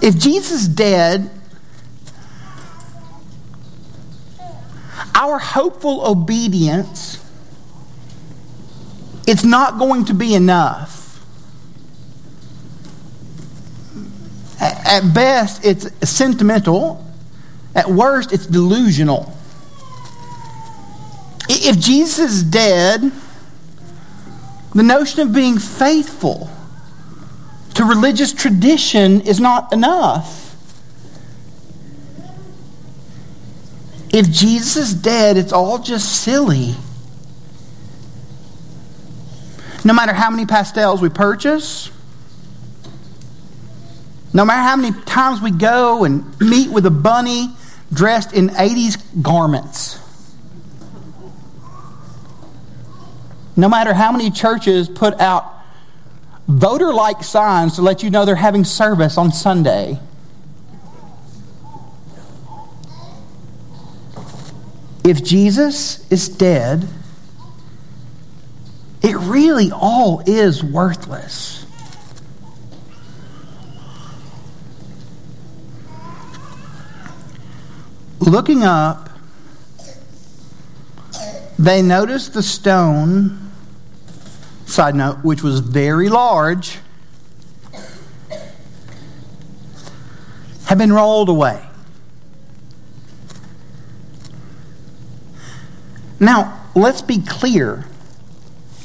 If 0.00 0.18
Jesus 0.18 0.62
is 0.62 0.68
dead, 0.68 1.30
our 5.14 5.38
hopeful 5.38 6.06
obedience 6.06 7.22
it's 9.26 9.44
not 9.44 9.78
going 9.78 10.04
to 10.06 10.14
be 10.14 10.34
enough. 10.34 10.95
At 14.60 15.12
best, 15.12 15.64
it's 15.64 15.90
sentimental. 16.08 17.04
At 17.74 17.90
worst, 17.90 18.32
it's 18.32 18.46
delusional. 18.46 19.36
If 21.48 21.78
Jesus 21.78 22.18
is 22.18 22.42
dead, 22.42 23.12
the 24.74 24.82
notion 24.82 25.20
of 25.20 25.32
being 25.32 25.58
faithful 25.58 26.50
to 27.74 27.84
religious 27.84 28.32
tradition 28.32 29.20
is 29.22 29.38
not 29.40 29.72
enough. 29.72 30.54
If 34.12 34.30
Jesus 34.30 34.76
is 34.76 34.94
dead, 34.94 35.36
it's 35.36 35.52
all 35.52 35.78
just 35.78 36.22
silly. 36.22 36.74
No 39.84 39.92
matter 39.92 40.14
how 40.14 40.30
many 40.30 40.46
pastels 40.46 41.02
we 41.02 41.10
purchase, 41.10 41.90
no 44.36 44.44
matter 44.44 44.60
how 44.60 44.76
many 44.76 44.94
times 45.04 45.40
we 45.40 45.50
go 45.50 46.04
and 46.04 46.38
meet 46.38 46.70
with 46.70 46.84
a 46.84 46.90
bunny 46.90 47.48
dressed 47.90 48.34
in 48.34 48.50
80s 48.50 49.22
garments, 49.22 49.98
no 53.56 53.66
matter 53.66 53.94
how 53.94 54.12
many 54.12 54.30
churches 54.30 54.90
put 54.90 55.18
out 55.22 55.54
voter 56.46 56.92
like 56.92 57.24
signs 57.24 57.76
to 57.76 57.82
let 57.82 58.02
you 58.02 58.10
know 58.10 58.26
they're 58.26 58.36
having 58.36 58.62
service 58.62 59.16
on 59.16 59.32
Sunday. 59.32 59.98
If 65.02 65.24
Jesus 65.24 66.06
is 66.12 66.28
dead, 66.28 66.86
it 69.02 69.16
really 69.16 69.70
all 69.72 70.22
is 70.26 70.62
worthless. 70.62 71.65
Looking 78.20 78.64
up, 78.64 79.10
they 81.58 81.82
noticed 81.82 82.34
the 82.34 82.42
stone 82.42 83.46
Side 84.66 84.96
note, 84.96 85.18
which 85.22 85.42
was 85.42 85.60
very 85.60 86.08
large, 86.08 86.78
had 90.66 90.76
been 90.76 90.92
rolled 90.92 91.28
away. 91.28 91.64
Now, 96.18 96.60
let's 96.74 97.00
be 97.00 97.20
clear. 97.20 97.86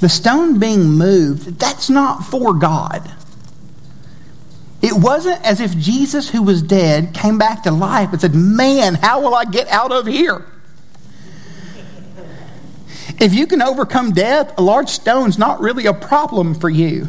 The 0.02 0.10
stone 0.10 0.60
being 0.60 0.84
moved, 0.92 1.60
that's 1.60 1.90
not 1.90 2.24
for 2.24 2.54
God. 2.54 3.12
It 4.82 4.94
wasn't 4.94 5.44
as 5.46 5.62
if 5.62 5.78
Jesus, 5.78 6.30
who 6.30 6.42
was 6.42 6.62
dead, 6.62 7.14
came 7.14 7.38
back 7.38 7.64
to 7.64 7.72
life 7.72 8.12
and 8.12 8.20
said, 8.22 8.34
Man, 8.34 8.96
how 8.96 9.22
will 9.22 9.36
I 9.36 9.46
get 9.46 9.68
out 9.68 9.92
of 9.92 10.08
here? 10.08 10.46
If 13.20 13.36
you 13.36 13.46
can 13.46 13.62
overcome 13.62 14.14
death, 14.14 14.58
a 14.58 14.62
large 14.62 14.90
stone's 14.90 15.38
not 15.38 15.62
really 15.62 15.86
a 15.86 15.94
problem 15.94 16.56
for 16.56 16.70
you. 16.70 17.08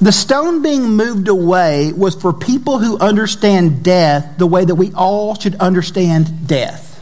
The 0.00 0.12
stone 0.12 0.62
being 0.62 0.90
moved 0.90 1.28
away 1.28 1.92
was 1.92 2.14
for 2.14 2.32
people 2.32 2.78
who 2.78 2.98
understand 2.98 3.82
death 3.82 4.36
the 4.36 4.46
way 4.46 4.64
that 4.64 4.74
we 4.74 4.92
all 4.92 5.34
should 5.36 5.54
understand 5.56 6.46
death. 6.46 6.92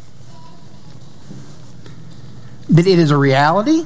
That 2.69 2.87
it 2.87 2.99
is 2.99 3.11
a 3.11 3.17
reality, 3.17 3.85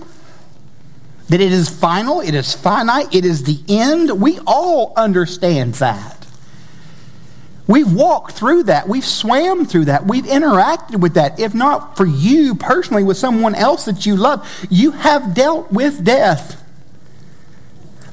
that 1.28 1.40
it 1.40 1.52
is 1.52 1.68
final, 1.68 2.20
it 2.20 2.35
is 2.35 2.54
finite, 2.54 3.14
it 3.14 3.25
is 3.25 3.44
the 3.44 3.61
end. 3.68 4.20
We 4.20 4.38
all 4.47 4.92
understand 4.97 5.75
that. 5.75 6.26
We've 7.66 7.92
walked 7.92 8.32
through 8.32 8.62
that. 8.64 8.88
We've 8.88 9.04
swam 9.04 9.66
through 9.66 9.85
that. 9.87 10.06
We've 10.06 10.25
interacted 10.25 11.00
with 11.00 11.14
that. 11.14 11.38
If 11.38 11.54
not 11.54 11.99
for 11.99 12.06
you 12.06 12.54
personally, 12.54 13.04
with 13.04 13.18
someone 13.18 13.54
else 13.54 13.85
that 13.85 14.06
you 14.06 14.16
love, 14.16 14.49
you 14.70 14.92
have 14.92 15.35
dealt 15.35 15.70
with 15.70 16.02
death. 16.02 16.64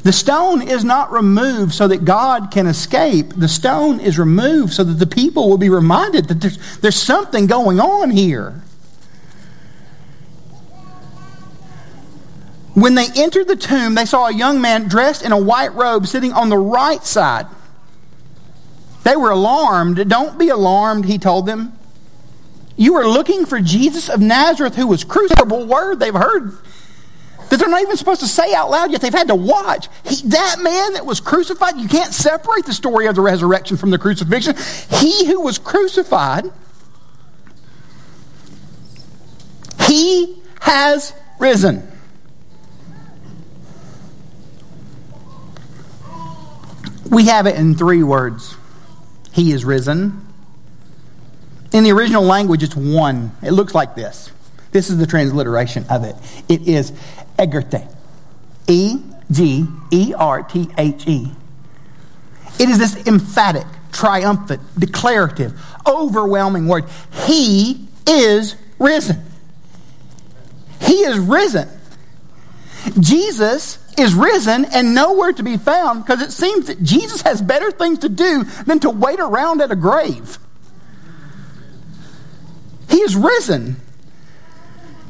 The 0.03 0.11
stone 0.11 0.61
is 0.61 0.83
not 0.83 1.11
removed 1.11 1.73
so 1.73 1.87
that 1.87 2.03
God 2.03 2.51
can 2.51 2.67
escape. 2.67 3.33
The 3.35 3.47
stone 3.47 4.01
is 4.01 4.19
removed 4.19 4.73
so 4.73 4.83
that 4.83 4.99
the 4.99 5.07
people 5.07 5.49
will 5.49 5.57
be 5.57 5.69
reminded 5.69 6.27
that 6.27 6.41
there's, 6.41 6.77
there's 6.79 6.95
something 6.95 7.47
going 7.47 7.79
on 7.79 8.11
here. 8.11 8.61
When 12.75 12.95
they 12.95 13.07
entered 13.15 13.47
the 13.47 13.55
tomb, 13.55 13.95
they 13.95 14.05
saw 14.05 14.27
a 14.27 14.33
young 14.33 14.61
man 14.61 14.89
dressed 14.89 15.23
in 15.23 15.31
a 15.31 15.37
white 15.37 15.73
robe 15.73 16.05
sitting 16.07 16.33
on 16.33 16.49
the 16.49 16.57
right 16.57 17.03
side. 17.03 17.47
They 19.03 19.15
were 19.15 19.31
alarmed. 19.31 20.09
Don't 20.09 20.37
be 20.37 20.49
alarmed, 20.49 21.05
he 21.05 21.17
told 21.17 21.45
them. 21.45 21.71
You 22.75 22.95
are 22.95 23.07
looking 23.07 23.45
for 23.45 23.61
Jesus 23.61 24.09
of 24.09 24.19
Nazareth 24.19 24.75
who 24.75 24.87
was 24.87 25.05
crucified. 25.05 25.49
word 25.49 26.01
they've 26.01 26.13
heard 26.13 26.51
that 27.49 27.57
they're 27.57 27.69
not 27.69 27.81
even 27.81 27.95
supposed 27.95 28.19
to 28.19 28.27
say 28.27 28.53
out 28.53 28.69
loud 28.69 28.91
yet. 28.91 28.99
They've 28.99 29.13
had 29.13 29.29
to 29.29 29.35
watch. 29.35 29.87
He, 30.03 30.27
that 30.27 30.57
man 30.61 30.93
that 30.93 31.05
was 31.05 31.21
crucified, 31.21 31.77
you 31.77 31.87
can't 31.87 32.13
separate 32.13 32.65
the 32.65 32.73
story 32.73 33.05
of 33.05 33.15
the 33.15 33.21
resurrection 33.21 33.77
from 33.77 33.91
the 33.91 33.97
crucifixion. 33.97 34.55
He 34.89 35.25
who 35.27 35.39
was 35.39 35.59
crucified, 35.59 36.51
he 39.87 40.41
has 40.59 41.13
risen. 41.39 41.89
We 47.09 47.27
have 47.27 47.47
it 47.47 47.55
in 47.55 47.75
three 47.75 48.03
words 48.03 48.57
he 49.35 49.51
is 49.51 49.65
risen. 49.65 50.25
In 51.73 51.83
the 51.83 51.91
original 51.91 52.23
language, 52.23 52.63
it's 52.63 52.75
one. 52.75 53.33
It 53.43 53.51
looks 53.51 53.75
like 53.75 53.95
this. 53.95 54.31
This 54.71 54.89
is 54.89 54.97
the 54.97 55.05
transliteration 55.05 55.85
of 55.89 56.05
it. 56.05 56.15
It 56.47 56.67
is 56.67 56.93
egerthe. 57.37 57.85
E 58.67 58.97
G 59.29 59.67
E 59.91 60.13
R 60.17 60.43
T 60.43 60.69
H 60.77 61.05
E. 61.05 61.31
It 62.57 62.69
is 62.69 62.79
this 62.79 63.05
emphatic, 63.05 63.65
triumphant, 63.91 64.61
declarative, 64.79 65.61
overwhelming 65.85 66.67
word. 66.67 66.85
He 67.25 67.89
is 68.07 68.55
risen. 68.79 69.21
He 70.79 71.03
is 71.03 71.19
risen. 71.19 71.67
Jesus 72.99 73.79
is 73.97 74.13
risen 74.13 74.65
and 74.65 74.93
nowhere 74.93 75.33
to 75.33 75.43
be 75.43 75.57
found 75.57 76.03
because 76.03 76.21
it 76.21 76.31
seems 76.31 76.67
that 76.67 76.83
Jesus 76.83 77.21
has 77.23 77.41
better 77.41 77.71
things 77.71 77.99
to 77.99 78.09
do 78.09 78.43
than 78.65 78.79
to 78.81 78.89
wait 78.89 79.19
around 79.19 79.61
at 79.61 79.71
a 79.71 79.75
grave. 79.75 80.37
He 82.89 82.97
is 82.97 83.15
risen. 83.15 83.77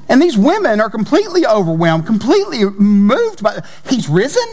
And 0.08 0.22
these 0.22 0.38
women 0.38 0.80
are 0.80 0.90
completely 0.90 1.46
overwhelmed, 1.46 2.06
completely 2.06 2.64
moved 2.64 3.42
by 3.44 3.62
He's 3.90 4.08
risen? 4.08 4.48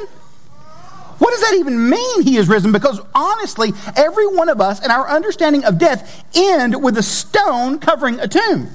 What 1.19 1.31
does 1.31 1.41
that 1.43 1.57
even 1.61 1.88
mean, 1.88 2.23
he 2.23 2.37
is 2.37 2.49
risen? 2.49 2.73
Because 2.73 3.00
honestly, 3.14 3.73
every 3.95 4.26
one 4.26 4.49
of 4.49 4.61
us 4.61 4.81
and 4.81 4.91
our 4.91 5.09
understanding 5.09 5.64
of 5.64 5.79
death 5.79 6.25
end 6.35 6.83
with 6.83 6.99
a 6.99 7.02
stone 7.02 7.79
covering 7.79 8.19
a 8.19 8.26
tomb. 8.26 8.71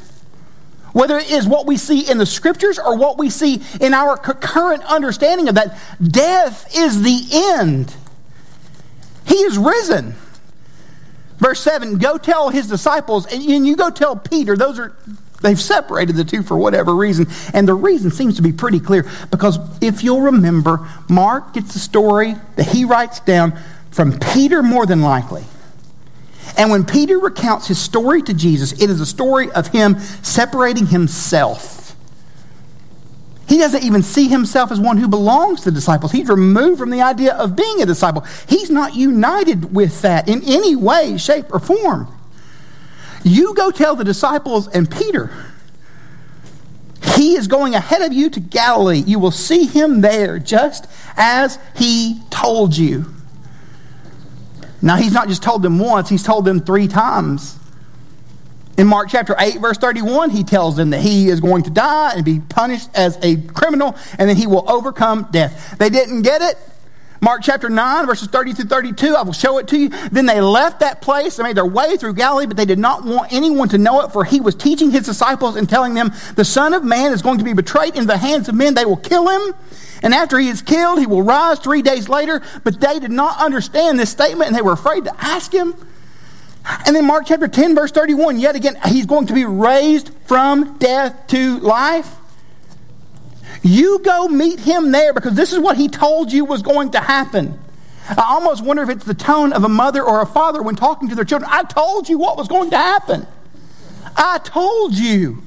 Whether 0.98 1.20
it 1.20 1.30
is 1.30 1.48
what 1.48 1.68
we 1.68 1.78
see 1.78 2.10
in 2.10 2.18
the 2.18 2.26
scriptures 2.26 2.80
or 2.80 2.98
what 2.98 3.20
we 3.20 3.30
see 3.30 3.62
in 3.80 3.94
our 3.94 4.18
current 4.18 4.84
understanding 4.84 5.48
of 5.48 5.54
that, 5.54 5.78
death 6.02 6.76
is 6.76 7.04
the 7.04 7.22
end. 7.52 7.94
He 9.28 9.36
is 9.36 9.60
risen. 9.60 10.16
Verse 11.38 11.60
7 11.60 12.00
Go 12.00 12.18
tell 12.18 12.50
his 12.50 12.66
disciples, 12.66 13.28
and 13.28 13.44
you 13.44 13.76
go 13.76 13.92
tell 13.92 14.16
Peter. 14.16 14.58
Those 14.58 14.80
are, 14.80 14.96
they've 15.44 15.62
separated 15.62 16.16
the 16.16 16.24
two 16.24 16.42
for 16.42 16.58
whatever 16.58 16.96
reason. 16.96 17.28
And 17.54 17.68
the 17.68 17.76
reason 17.76 18.10
seems 18.10 18.38
to 18.38 18.42
be 18.42 18.52
pretty 18.52 18.80
clear 18.80 19.08
because 19.30 19.60
if 19.84 20.04
you'll 20.04 20.22
remember, 20.22 20.90
Mark 21.08 21.54
gets 21.54 21.74
the 21.74 21.80
story 21.80 22.34
that 22.56 22.70
he 22.70 22.86
writes 22.86 23.20
down 23.20 23.56
from 23.92 24.18
Peter 24.18 24.64
more 24.64 24.88
than 24.88 25.02
likely. 25.04 25.44
And 26.58 26.72
when 26.72 26.86
Peter 26.86 27.20
recounts 27.20 27.68
his 27.68 27.80
story 27.80 28.22
to 28.24 28.34
Jesus, 28.34 28.72
it 28.74 28.90
is 28.90 29.00
a 29.00 29.06
story 29.06 29.52
of 29.52 29.68
him 29.68 30.00
separating 30.00 30.88
himself 30.88 31.78
he 33.48 33.58
doesn't 33.58 33.84
even 33.84 34.04
see 34.04 34.28
himself 34.28 34.72
as 34.72 34.80
one 34.80 34.98
who 34.98 35.08
belongs 35.08 35.60
to 35.62 35.72
the 35.72 35.76
disciples. 35.76 36.12
He's 36.12 36.28
removed 36.28 36.80
from 36.80 36.90
the 36.90 37.02
idea 37.02 37.34
of 37.34 37.56
being 37.56 37.82
a 37.82 37.86
disciple. 37.86 38.26
He's 38.48 38.70
not 38.70 38.96
united 38.96 39.74
with 39.74 40.02
that 40.02 40.28
in 40.28 40.44
any 40.44 40.76
way, 40.76 41.18
shape, 41.18 41.46
or 41.54 41.60
form. 41.60 42.14
You 43.24 43.54
go 43.56 43.72
tell 43.72 43.96
the 43.96 44.04
disciples 44.04 44.68
and 44.68 44.92
Peter, 44.92 45.32
he 47.16 47.36
is 47.36 47.48
going 47.48 47.74
ahead 47.74 48.02
of 48.02 48.12
you 48.12 48.30
to 48.30 48.40
Galilee. 48.40 49.04
You 49.06 49.18
will 49.18 49.32
see 49.32 49.66
him 49.66 50.02
there 50.02 50.40
just 50.40 50.86
as 51.16 51.58
he 51.76 52.22
told 52.30 52.76
you. 52.78 53.14
Now, 54.82 54.96
he's 54.96 55.14
not 55.14 55.28
just 55.28 55.42
told 55.44 55.64
them 55.64 55.80
once, 55.80 56.10
he's 56.10 56.24
told 56.24 56.46
them 56.46 56.60
three 56.60 56.88
times. 56.88 57.58
In 58.78 58.86
Mark 58.86 59.10
chapter 59.10 59.36
8, 59.38 59.60
verse 59.60 59.78
31, 59.78 60.30
he 60.30 60.44
tells 60.44 60.76
them 60.76 60.92
that 60.92 61.02
he 61.02 61.30
is 61.30 61.40
going 61.40 61.64
to 61.64 61.72
die 61.72 62.14
and 62.14 62.24
be 62.24 62.40
punished 62.40 62.90
as 62.94 63.18
a 63.24 63.38
criminal, 63.38 63.96
and 64.20 64.30
then 64.30 64.36
he 64.36 64.46
will 64.46 64.70
overcome 64.70 65.28
death. 65.32 65.78
They 65.80 65.90
didn't 65.90 66.22
get 66.22 66.42
it. 66.44 66.58
Mark 67.22 67.42
chapter 67.44 67.70
9, 67.70 68.06
verses 68.06 68.28
30 68.28 68.54
through 68.54 68.66
32, 68.66 69.16
I 69.16 69.24
will 69.24 69.34
show 69.34 69.58
it 69.58 69.68
to 69.70 69.78
you. 69.78 69.90
Then 70.12 70.26
they 70.26 70.40
left 70.42 70.82
that 70.82 71.02
place. 71.02 71.38
They 71.38 71.44
made 71.44 71.58
their 71.58 71.66
way 71.66 71.98
through 71.98 72.14
Galilee, 72.14 72.46
but 72.46 72.58
they 72.58 72.66
did 72.66 72.80
not 72.80 73.04
want 73.04 73.34
anyone 73.34 73.70
to 73.70 73.78
know 73.78 74.02
it, 74.02 74.12
for 74.12 74.24
he 74.24 74.40
was 74.40 74.56
teaching 74.56 74.92
his 74.92 75.06
disciples 75.06 75.56
and 75.56 75.68
telling 75.70 75.94
them, 75.94 76.12
The 76.36 76.46
Son 76.46 76.74
of 76.74 76.84
Man 76.84 77.14
is 77.14 77.22
going 77.22 77.40
to 77.40 77.44
be 77.44 77.54
betrayed 77.54 77.96
into 77.96 78.08
the 78.08 78.18
hands 78.18 78.50
of 78.50 78.56
men. 78.56 78.74
They 78.74 78.86
will 78.86 78.98
kill 78.98 79.28
him. 79.30 79.56
And 80.04 80.14
after 80.14 80.38
he 80.38 80.48
is 80.48 80.62
killed, 80.62 81.00
he 81.00 81.08
will 81.08 81.24
rise 81.24 81.60
three 81.60 81.82
days 81.82 82.08
later. 82.08 82.42
But 82.64 82.80
they 82.80 83.00
did 83.00 83.12
not 83.12 83.40
understand 83.40 84.00
this 84.00 84.12
statement, 84.12 84.50
and 84.50 84.56
they 84.56 84.62
were 84.62 84.74
afraid 84.74 85.06
to 85.06 85.16
ask 85.24 85.52
him. 85.52 85.74
And 86.86 86.96
then 86.96 87.06
Mark 87.06 87.26
chapter 87.28 87.48
10, 87.48 87.76
verse 87.76 87.92
31, 87.92 88.40
yet 88.40 88.56
again, 88.56 88.78
he's 88.86 89.06
going 89.06 89.28
to 89.28 89.34
be 89.34 89.46
raised 89.46 90.12
from 90.26 90.78
death 90.78 91.28
to 91.28 91.60
life. 91.60 92.16
You 93.64 94.00
go 94.00 94.28
meet 94.28 94.60
him 94.60 94.92
there 94.92 95.14
because 95.14 95.34
this 95.34 95.54
is 95.54 95.60
what 95.60 95.78
he 95.78 95.88
told 95.88 96.32
you 96.32 96.46
was 96.46 96.62
going 96.62 96.92
to 96.92 97.00
happen. 97.00 97.60
I 98.10 98.24
almost 98.30 98.64
wonder 98.64 98.84
if 98.84 98.90
it's 98.90 99.06
the 99.06 99.14
tone 99.14 99.52
of 99.52 99.64
a 99.64 99.70
mother 99.70 100.02
or 100.02 100.22
a 100.22 100.26
father 100.26 100.62
when 100.62 100.76
talking 100.76 101.10
to 101.10 101.16
their 101.16 101.26
children. 101.26 101.50
I 101.54 101.64
told 101.64 102.08
you 102.08 102.18
what 102.18 102.38
was 102.38 102.48
going 102.48 102.70
to 102.70 102.78
happen. 102.78 103.28
I 104.16 104.40
told 104.40 104.94
you. 104.94 105.44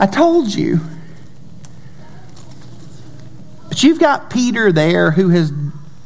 I 0.00 0.06
told 0.06 0.54
you. 0.54 0.80
But 3.68 3.82
you've 3.82 4.00
got 4.00 4.30
Peter 4.30 4.72
there 4.72 5.10
who 5.10 5.28
has 5.28 5.52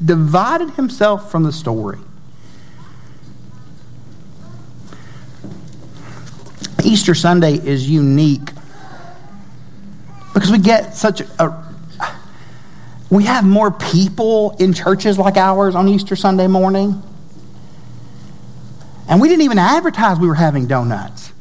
divided 0.04 0.70
himself 0.70 1.30
from 1.30 1.44
the 1.44 1.52
story. 1.52 1.98
Easter 6.84 7.14
Sunday 7.14 7.54
is 7.54 7.88
unique 7.88 8.50
because 10.32 10.50
we 10.50 10.58
get 10.58 10.94
such 10.94 11.20
a, 11.20 11.64
we 13.10 13.24
have 13.24 13.44
more 13.44 13.70
people 13.70 14.56
in 14.58 14.72
churches 14.72 15.18
like 15.18 15.36
ours 15.36 15.74
on 15.74 15.88
Easter 15.88 16.16
Sunday 16.16 16.46
morning. 16.46 17.02
And 19.08 19.20
we 19.20 19.28
didn't 19.28 19.42
even 19.42 19.58
advertise 19.58 20.18
we 20.18 20.28
were 20.28 20.34
having 20.34 20.66
donuts. 20.66 21.32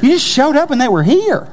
You 0.00 0.10
just 0.10 0.26
showed 0.26 0.56
up 0.56 0.70
and 0.70 0.80
they 0.80 0.88
were 0.88 1.02
here. 1.02 1.52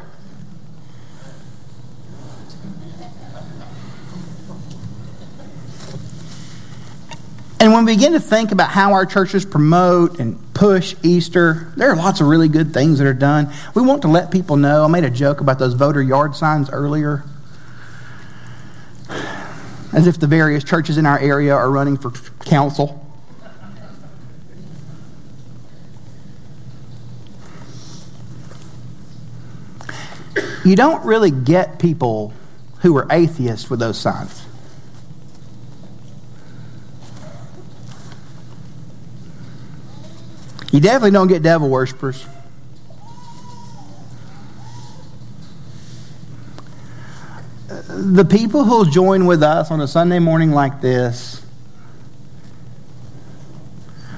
And 7.60 7.74
when 7.74 7.84
we 7.84 7.96
begin 7.96 8.14
to 8.14 8.20
think 8.20 8.52
about 8.52 8.70
how 8.70 8.94
our 8.94 9.06
churches 9.06 9.44
promote 9.44 10.20
and 10.20 10.40
push 10.56 10.96
Easter, 11.04 11.72
there 11.76 11.92
are 11.92 11.96
lots 11.96 12.22
of 12.22 12.28
really 12.28 12.48
good 12.48 12.74
things 12.74 12.98
that 12.98 13.06
are 13.06 13.14
done. 13.14 13.52
We 13.76 13.84
want 13.84 14.02
to 14.04 14.08
let 14.08 14.32
people 14.32 14.56
know. 14.56 14.86
I 14.86 14.88
made 14.88 15.04
a 15.04 15.10
joke 15.12 15.42
about 15.42 15.60
those 15.60 15.76
voter 15.76 16.02
yard 16.02 16.36
signs 16.36 16.72
earlier. 16.72 17.24
As 19.94 20.08
if 20.08 20.20
the 20.20 20.28
various 20.28 20.64
churches 20.64 20.98
in 20.98 21.06
our 21.06 21.20
area 21.20 21.54
are 21.54 21.70
running 21.70 21.98
for 21.98 22.12
council. 22.46 23.02
You 30.64 30.76
don't 30.76 31.06
really 31.06 31.32
get 31.32 31.78
people 31.78 32.34
who 32.80 32.98
are 32.98 33.08
atheists 33.12 33.70
with 33.70 33.80
those 33.80 34.00
signs. 34.00 34.45
You 40.76 40.82
definitely 40.82 41.12
don't 41.12 41.30
get 41.30 41.42
devil 41.42 41.70
worshippers. 41.70 42.28
The 47.88 48.26
people 48.26 48.66
who'll 48.66 48.84
join 48.84 49.26
with 49.26 49.42
us 49.42 49.72
on 49.72 49.80
a 49.80 49.88
Sunday 49.88 50.20
morning 50.20 50.52
like 50.52 50.82
this, 50.82 51.46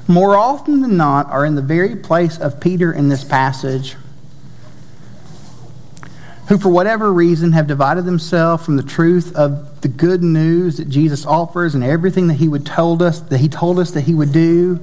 more 0.07 0.35
often 0.35 0.81
than 0.81 0.97
not, 0.97 1.29
are 1.29 1.45
in 1.45 1.53
the 1.53 1.61
very 1.61 1.95
place 1.95 2.39
of 2.39 2.59
Peter 2.59 2.91
in 2.91 3.07
this 3.07 3.23
passage, 3.23 3.95
who, 6.47 6.57
for 6.57 6.69
whatever 6.69 7.13
reason, 7.13 7.51
have 7.51 7.67
divided 7.67 8.05
themselves 8.05 8.65
from 8.65 8.77
the 8.77 8.83
truth 8.83 9.35
of 9.35 9.81
the 9.81 9.89
good 9.89 10.23
news 10.23 10.77
that 10.77 10.89
Jesus 10.89 11.23
offers 11.23 11.75
and 11.75 11.83
everything 11.83 12.29
that 12.29 12.37
He 12.37 12.47
would 12.47 12.65
told 12.65 13.03
us 13.03 13.19
that 13.19 13.37
He 13.37 13.47
told 13.47 13.77
us 13.77 13.91
that 13.91 14.01
He 14.01 14.15
would 14.15 14.31
do. 14.33 14.79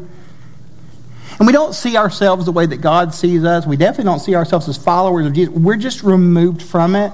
And 1.39 1.47
we 1.47 1.53
don't 1.53 1.75
see 1.75 1.97
ourselves 1.97 2.47
the 2.47 2.53
way 2.53 2.67
that 2.67 2.77
God 2.77 3.13
sees 3.13 3.45
us. 3.45 3.67
We 3.67 3.77
definitely 3.77 4.05
don't 4.05 4.21
see 4.21 4.35
ourselves 4.35 4.69
as 4.69 4.77
followers 4.77 5.27
of 5.27 5.33
Jesus. 5.33 5.53
We're 5.53 5.77
just 5.77 6.03
removed 6.03 6.63
from 6.63 6.95
it. 6.95 7.13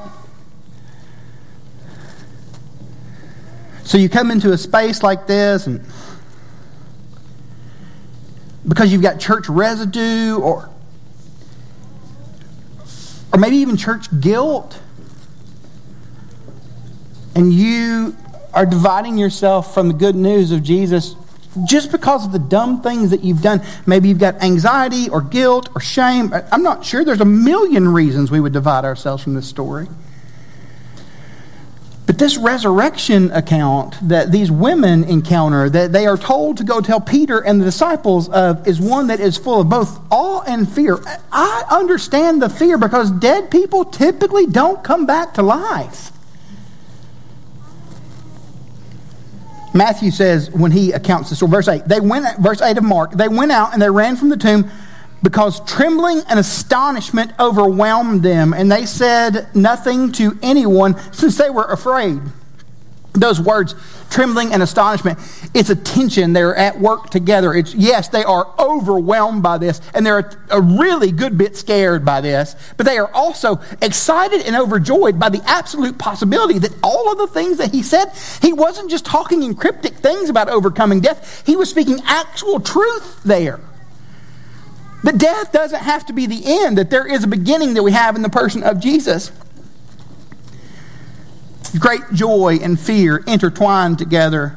So 3.84 3.98
you 3.98 4.08
come 4.08 4.30
into 4.30 4.52
a 4.52 4.58
space 4.58 5.02
like 5.02 5.26
this, 5.26 5.66
and 5.66 5.84
because 8.68 8.92
you've 8.92 9.02
got 9.02 9.18
church 9.18 9.48
residue 9.48 10.38
or 10.38 10.70
or 13.32 13.38
maybe 13.38 13.56
even 13.56 13.76
church 13.76 14.06
guilt, 14.20 14.78
and 17.34 17.52
you 17.52 18.16
are 18.52 18.66
dividing 18.66 19.18
yourself 19.18 19.72
from 19.72 19.88
the 19.88 19.94
good 19.94 20.14
news 20.14 20.52
of 20.52 20.62
Jesus 20.62 21.16
just 21.64 21.90
because 21.90 22.24
of 22.24 22.32
the 22.32 22.38
dumb 22.38 22.82
things 22.82 23.10
that 23.10 23.24
you've 23.24 23.42
done. 23.42 23.62
Maybe 23.86 24.08
you've 24.08 24.18
got 24.18 24.42
anxiety 24.42 25.08
or 25.08 25.20
guilt 25.20 25.68
or 25.74 25.80
shame. 25.80 26.32
I'm 26.52 26.62
not 26.62 26.84
sure. 26.84 27.04
There's 27.04 27.20
a 27.20 27.24
million 27.24 27.88
reasons 27.88 28.30
we 28.30 28.40
would 28.40 28.52
divide 28.52 28.84
ourselves 28.84 29.22
from 29.22 29.34
this 29.34 29.48
story. 29.48 29.88
But 32.06 32.18
this 32.18 32.36
resurrection 32.36 33.30
account 33.30 33.96
that 34.08 34.32
these 34.32 34.50
women 34.50 35.04
encounter, 35.04 35.70
that 35.70 35.92
they 35.92 36.06
are 36.06 36.16
told 36.16 36.56
to 36.56 36.64
go 36.64 36.80
tell 36.80 37.00
Peter 37.00 37.38
and 37.38 37.60
the 37.60 37.64
disciples 37.64 38.28
of, 38.28 38.66
is 38.66 38.80
one 38.80 39.06
that 39.08 39.20
is 39.20 39.36
full 39.36 39.60
of 39.60 39.68
both 39.68 40.00
awe 40.10 40.42
and 40.42 40.68
fear. 40.68 40.98
I 41.30 41.64
understand 41.70 42.42
the 42.42 42.48
fear 42.48 42.78
because 42.78 43.12
dead 43.12 43.48
people 43.48 43.84
typically 43.84 44.46
don't 44.46 44.82
come 44.82 45.06
back 45.06 45.34
to 45.34 45.42
life. 45.42 46.10
Matthew 49.72 50.10
says 50.10 50.50
when 50.50 50.72
he 50.72 50.92
accounts 50.92 51.30
the 51.30 51.36
story, 51.36 51.50
verse 51.50 51.68
8, 51.68 51.84
they 51.86 52.00
went, 52.00 52.38
verse 52.38 52.60
8 52.60 52.78
of 52.78 52.84
Mark, 52.84 53.12
they 53.12 53.28
went 53.28 53.52
out 53.52 53.72
and 53.72 53.80
they 53.80 53.90
ran 53.90 54.16
from 54.16 54.28
the 54.28 54.36
tomb 54.36 54.70
because 55.22 55.60
trembling 55.64 56.22
and 56.28 56.38
astonishment 56.38 57.32
overwhelmed 57.38 58.22
them, 58.22 58.54
and 58.54 58.72
they 58.72 58.86
said 58.86 59.54
nothing 59.54 60.12
to 60.12 60.38
anyone 60.42 60.98
since 61.12 61.36
they 61.36 61.50
were 61.50 61.64
afraid 61.64 62.20
those 63.12 63.40
words 63.40 63.74
trembling 64.08 64.52
and 64.52 64.62
astonishment 64.62 65.18
it's 65.52 65.70
a 65.70 65.76
tension. 65.76 66.32
They're 66.32 66.54
at 66.54 66.78
work 66.78 67.10
together. 67.10 67.52
It's 67.54 67.74
yes 67.74 68.08
they 68.08 68.22
are 68.22 68.52
overwhelmed 68.58 69.42
by 69.42 69.58
this 69.58 69.80
and 69.94 70.06
they're 70.06 70.30
a 70.50 70.60
really 70.60 71.10
good 71.10 71.36
bit 71.36 71.56
scared 71.56 72.04
by 72.04 72.20
this 72.20 72.54
but 72.76 72.86
they 72.86 72.98
are 72.98 73.12
also 73.12 73.60
excited 73.82 74.42
and 74.42 74.54
overjoyed 74.54 75.18
by 75.18 75.28
the 75.28 75.42
absolute 75.46 75.98
possibility 75.98 76.58
that 76.58 76.72
all 76.82 77.10
of 77.10 77.18
the 77.18 77.26
things 77.26 77.58
that 77.58 77.72
he 77.72 77.82
said 77.82 78.12
he 78.40 78.52
wasn't 78.52 78.90
just 78.90 79.04
talking 79.04 79.42
in 79.42 79.54
cryptic 79.54 79.94
things 79.94 80.28
about 80.28 80.48
overcoming 80.48 81.00
death. 81.00 81.42
He 81.46 81.56
was 81.56 81.70
speaking 81.70 82.00
actual 82.04 82.60
truth 82.60 83.22
there. 83.24 83.60
That 85.02 85.18
death 85.18 85.50
doesn't 85.50 85.80
have 85.80 86.06
to 86.06 86.12
be 86.12 86.26
the 86.26 86.42
end 86.44 86.78
that 86.78 86.90
there 86.90 87.06
is 87.06 87.24
a 87.24 87.26
beginning 87.26 87.74
that 87.74 87.82
we 87.82 87.92
have 87.92 88.16
in 88.16 88.22
the 88.22 88.28
person 88.28 88.62
of 88.62 88.78
jesus 88.78 89.32
great 91.78 92.02
joy 92.12 92.58
and 92.62 92.78
fear 92.78 93.18
intertwined 93.26 93.98
together. 93.98 94.56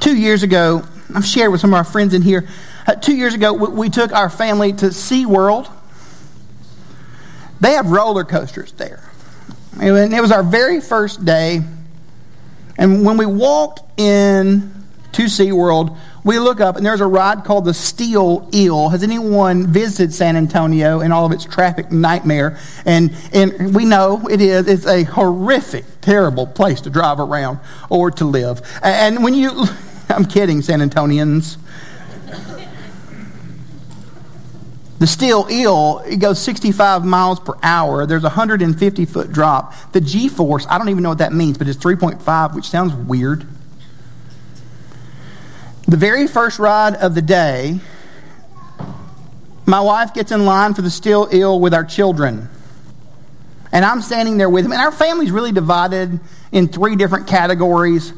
Two 0.00 0.16
years 0.16 0.42
ago, 0.42 0.82
I've 1.14 1.26
shared 1.26 1.52
with 1.52 1.60
some 1.60 1.70
of 1.70 1.78
our 1.78 1.84
friends 1.84 2.14
in 2.14 2.22
here. 2.22 2.48
Uh, 2.86 2.94
two 2.94 3.14
years 3.14 3.34
ago, 3.34 3.52
we, 3.52 3.68
we 3.68 3.90
took 3.90 4.12
our 4.12 4.30
family 4.30 4.72
to 4.72 4.86
SeaWorld. 4.86 5.70
They 7.60 7.72
have 7.72 7.90
roller 7.90 8.24
coasters 8.24 8.72
there. 8.72 9.10
And 9.80 10.14
it 10.14 10.20
was 10.20 10.32
our 10.32 10.42
very 10.42 10.80
first 10.80 11.24
day. 11.24 11.60
And 12.76 13.04
when 13.04 13.16
we 13.16 13.26
walked 13.26 14.00
in 14.00 14.72
to 15.12 15.24
SeaWorld, 15.24 15.96
we 16.24 16.38
look 16.38 16.60
up 16.60 16.76
and 16.76 16.84
there's 16.84 17.00
a 17.00 17.06
ride 17.06 17.44
called 17.44 17.64
the 17.64 17.74
Steel 17.74 18.48
Eel. 18.52 18.90
Has 18.90 19.02
anyone 19.02 19.66
visited 19.66 20.12
San 20.12 20.36
Antonio 20.36 21.00
and 21.00 21.12
all 21.12 21.26
of 21.26 21.32
its 21.32 21.44
traffic 21.44 21.90
nightmare? 21.90 22.58
And, 22.84 23.14
and 23.32 23.74
we 23.74 23.84
know 23.84 24.26
it 24.28 24.40
is. 24.40 24.66
It's 24.66 24.86
a 24.86 25.04
horrific, 25.04 25.84
terrible 26.00 26.46
place 26.46 26.80
to 26.82 26.90
drive 26.90 27.20
around 27.20 27.58
or 27.88 28.10
to 28.12 28.24
live. 28.24 28.60
And 28.82 29.24
when 29.24 29.34
you, 29.34 29.64
I'm 30.08 30.26
kidding, 30.26 30.62
San 30.62 30.80
Antonians. 30.80 31.56
The 34.98 35.06
steel 35.06 35.46
eel, 35.50 36.02
it 36.06 36.18
goes 36.18 36.38
65 36.42 37.06
miles 37.06 37.40
per 37.40 37.54
hour. 37.62 38.04
There's 38.04 38.22
a 38.22 38.28
150 38.28 39.06
foot 39.06 39.32
drop. 39.32 39.72
The 39.92 40.00
G 40.02 40.28
force, 40.28 40.66
I 40.68 40.76
don't 40.76 40.90
even 40.90 41.02
know 41.02 41.08
what 41.08 41.18
that 41.18 41.32
means, 41.32 41.56
but 41.56 41.68
it's 41.68 41.82
3.5, 41.82 42.54
which 42.54 42.68
sounds 42.68 42.92
weird. 42.92 43.46
The 45.90 45.96
very 45.96 46.28
first 46.28 46.60
ride 46.60 46.94
of 46.94 47.16
the 47.16 47.20
day, 47.20 47.80
my 49.66 49.80
wife 49.80 50.14
gets 50.14 50.30
in 50.30 50.44
line 50.44 50.72
for 50.72 50.82
the 50.82 50.90
Steel 50.90 51.28
Eel 51.34 51.58
with 51.58 51.74
our 51.74 51.82
children. 51.82 52.48
And 53.72 53.84
I'm 53.84 54.00
standing 54.00 54.38
there 54.38 54.48
with 54.48 54.62
them. 54.62 54.70
And 54.70 54.80
our 54.80 54.92
family's 54.92 55.32
really 55.32 55.50
divided 55.50 56.20
in 56.52 56.68
three 56.68 56.94
different 56.94 57.26
categories. 57.26 58.12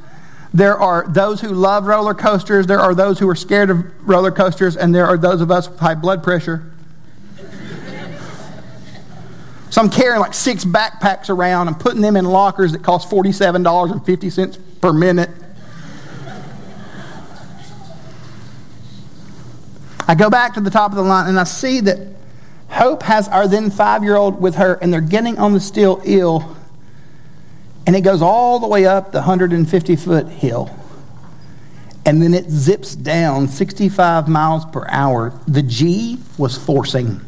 There 0.53 0.77
are 0.77 1.07
those 1.09 1.41
who 1.41 1.49
love 1.49 1.87
roller 1.87 2.13
coasters, 2.13 2.67
there 2.67 2.79
are 2.79 2.95
those 2.95 3.19
who 3.19 3.27
are 3.31 3.35
scared 3.35 3.71
of 3.71 4.07
roller 4.07 4.33
coasters, 4.33 4.77
and 4.77 4.95
there 4.95 5.07
are 5.07 5.17
those 5.17 5.41
of 5.41 5.51
us 5.51 5.67
with 5.67 5.79
high 5.79 5.95
blood 5.95 6.23
pressure. 6.23 6.71
So 9.71 9.81
I'm 9.81 9.89
carrying 9.89 10.21
like 10.21 10.35
six 10.35 10.67
backpacks 10.67 11.31
around 11.31 11.69
and 11.69 11.81
putting 11.81 12.03
them 12.03 12.17
in 12.17 12.27
lockers 12.27 12.73
that 12.73 12.83
cost 12.83 13.09
$47.50 13.09 14.59
per 14.83 14.93
minute. 14.93 15.31
I 20.13 20.15
go 20.15 20.29
back 20.29 20.53
to 20.55 20.61
the 20.61 20.69
top 20.69 20.91
of 20.91 20.97
the 20.97 21.03
line 21.03 21.27
and 21.27 21.41
I 21.41 21.45
see 21.45 21.81
that 21.81 21.99
Hope 22.69 23.03
has 23.05 23.29
our 23.29 23.49
then 23.49 23.71
five 23.71 24.05
year 24.05 24.15
old 24.15 24.43
with 24.43 24.57
her, 24.57 24.75
and 24.75 24.93
they're 24.93 25.01
getting 25.01 25.39
on 25.39 25.55
the 25.55 25.61
steel 25.61 26.03
eel, 26.07 26.55
and 27.87 27.97
it 27.97 28.03
goes 28.03 28.21
all 28.21 28.59
the 28.59 28.67
way 28.67 28.85
up 28.85 29.13
the 29.13 29.21
150 29.21 29.97
foot 29.97 30.29
hill. 30.29 30.71
And 32.05 32.21
then 32.21 32.35
it 32.35 32.51
zips 32.51 32.95
down 32.95 33.49
65 33.49 34.29
miles 34.29 34.67
per 34.67 34.87
hour. 34.91 35.33
The 35.49 35.63
G 35.63 36.19
was 36.37 36.59
forcing. 36.59 37.23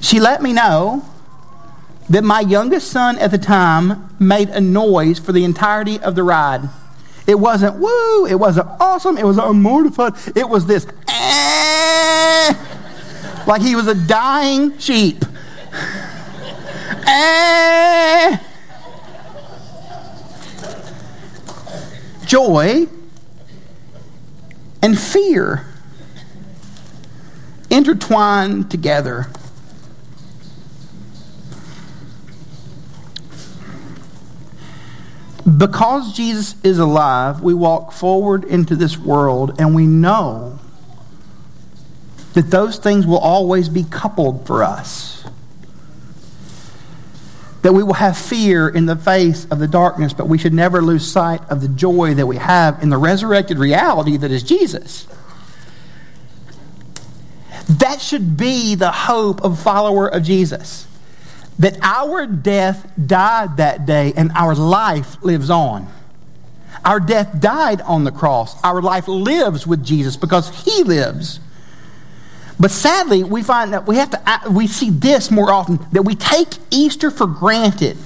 She 0.00 0.18
let 0.18 0.40
me 0.40 0.54
know 0.54 1.04
that 2.08 2.24
my 2.24 2.40
youngest 2.40 2.90
son 2.90 3.18
at 3.18 3.30
the 3.30 3.38
time 3.38 4.16
made 4.18 4.48
a 4.48 4.62
noise 4.62 5.18
for 5.18 5.32
the 5.32 5.44
entirety 5.44 6.00
of 6.00 6.14
the 6.14 6.22
ride. 6.22 6.70
It 7.26 7.38
wasn't 7.38 7.76
woo, 7.76 8.26
it 8.26 8.34
wasn't 8.34 8.68
awesome, 8.80 9.16
it 9.16 9.24
was 9.24 9.38
unmortified. 9.38 10.36
It 10.36 10.48
was 10.48 10.66
this 10.66 10.86
eh, 11.08 12.54
like 13.46 13.62
he 13.62 13.76
was 13.76 13.86
a 13.86 13.94
dying 13.94 14.78
sheep. 14.78 15.24
Eh. 17.06 18.38
Joy 22.24 22.86
and 24.82 24.98
fear 24.98 25.66
intertwined 27.70 28.70
together. 28.70 29.28
Because 35.44 36.14
Jesus 36.14 36.56
is 36.64 36.78
alive, 36.78 37.42
we 37.42 37.52
walk 37.52 37.92
forward 37.92 38.44
into 38.44 38.74
this 38.76 38.96
world 38.96 39.60
and 39.60 39.74
we 39.74 39.86
know 39.86 40.58
that 42.32 42.50
those 42.50 42.78
things 42.78 43.06
will 43.06 43.18
always 43.18 43.68
be 43.68 43.84
coupled 43.84 44.46
for 44.46 44.62
us. 44.62 45.24
That 47.60 47.74
we 47.74 47.82
will 47.82 47.94
have 47.94 48.16
fear 48.16 48.68
in 48.68 48.86
the 48.86 48.96
face 48.96 49.46
of 49.46 49.58
the 49.58 49.68
darkness, 49.68 50.14
but 50.14 50.28
we 50.28 50.38
should 50.38 50.54
never 50.54 50.80
lose 50.80 51.10
sight 51.10 51.42
of 51.50 51.60
the 51.60 51.68
joy 51.68 52.14
that 52.14 52.26
we 52.26 52.36
have 52.36 52.82
in 52.82 52.88
the 52.88 52.98
resurrected 52.98 53.58
reality 53.58 54.16
that 54.16 54.30
is 54.30 54.42
Jesus. 54.42 55.06
That 57.68 58.00
should 58.00 58.36
be 58.36 58.74
the 58.74 58.90
hope 58.90 59.44
of 59.44 59.60
follower 59.60 60.08
of 60.08 60.22
Jesus 60.22 60.86
that 61.58 61.78
our 61.82 62.26
death 62.26 62.90
died 63.06 63.58
that 63.58 63.86
day 63.86 64.12
and 64.16 64.32
our 64.34 64.54
life 64.54 65.22
lives 65.22 65.50
on. 65.50 65.88
Our 66.84 67.00
death 67.00 67.40
died 67.40 67.80
on 67.82 68.04
the 68.04 68.12
cross. 68.12 68.62
Our 68.62 68.82
life 68.82 69.08
lives 69.08 69.66
with 69.66 69.84
Jesus 69.84 70.16
because 70.16 70.64
he 70.64 70.82
lives. 70.82 71.40
But 72.58 72.70
sadly, 72.70 73.24
we 73.24 73.42
find 73.42 73.72
that 73.72 73.86
we 73.86 73.96
have 73.96 74.10
to 74.10 74.50
we 74.50 74.66
see 74.66 74.90
this 74.90 75.30
more 75.30 75.50
often 75.50 75.84
that 75.92 76.02
we 76.02 76.14
take 76.14 76.48
Easter 76.70 77.10
for 77.10 77.26
granted. 77.26 77.96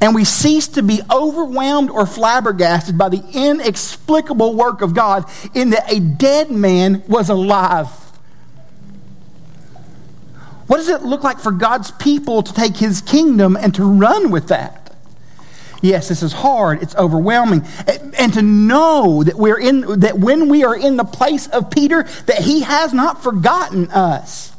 And 0.00 0.14
we 0.14 0.24
cease 0.24 0.68
to 0.68 0.82
be 0.82 1.00
overwhelmed 1.10 1.88
or 1.88 2.04
flabbergasted 2.04 2.98
by 2.98 3.08
the 3.08 3.24
inexplicable 3.32 4.54
work 4.54 4.82
of 4.82 4.94
God 4.94 5.24
in 5.54 5.70
that 5.70 5.90
a 5.90 6.00
dead 6.00 6.50
man 6.50 7.02
was 7.08 7.30
alive. 7.30 7.88
What 10.66 10.78
does 10.78 10.88
it 10.88 11.02
look 11.02 11.22
like 11.22 11.38
for 11.38 11.52
God's 11.52 11.90
people 11.92 12.42
to 12.42 12.52
take 12.52 12.76
his 12.76 13.00
kingdom 13.00 13.56
and 13.56 13.74
to 13.74 13.84
run 13.84 14.30
with 14.30 14.48
that? 14.48 14.94
Yes, 15.82 16.08
this 16.08 16.22
is 16.22 16.32
hard. 16.32 16.82
It's 16.82 16.96
overwhelming. 16.96 17.64
And 18.18 18.32
to 18.34 18.42
know 18.42 19.22
that 19.22 19.36
we're 19.36 19.60
in 19.60 20.00
that 20.00 20.18
when 20.18 20.48
we 20.48 20.64
are 20.64 20.76
in 20.76 20.96
the 20.96 21.04
place 21.04 21.46
of 21.48 21.70
Peter 21.70 22.02
that 22.26 22.40
he 22.40 22.62
has 22.62 22.92
not 22.92 23.22
forgotten 23.22 23.88
us. 23.90 24.52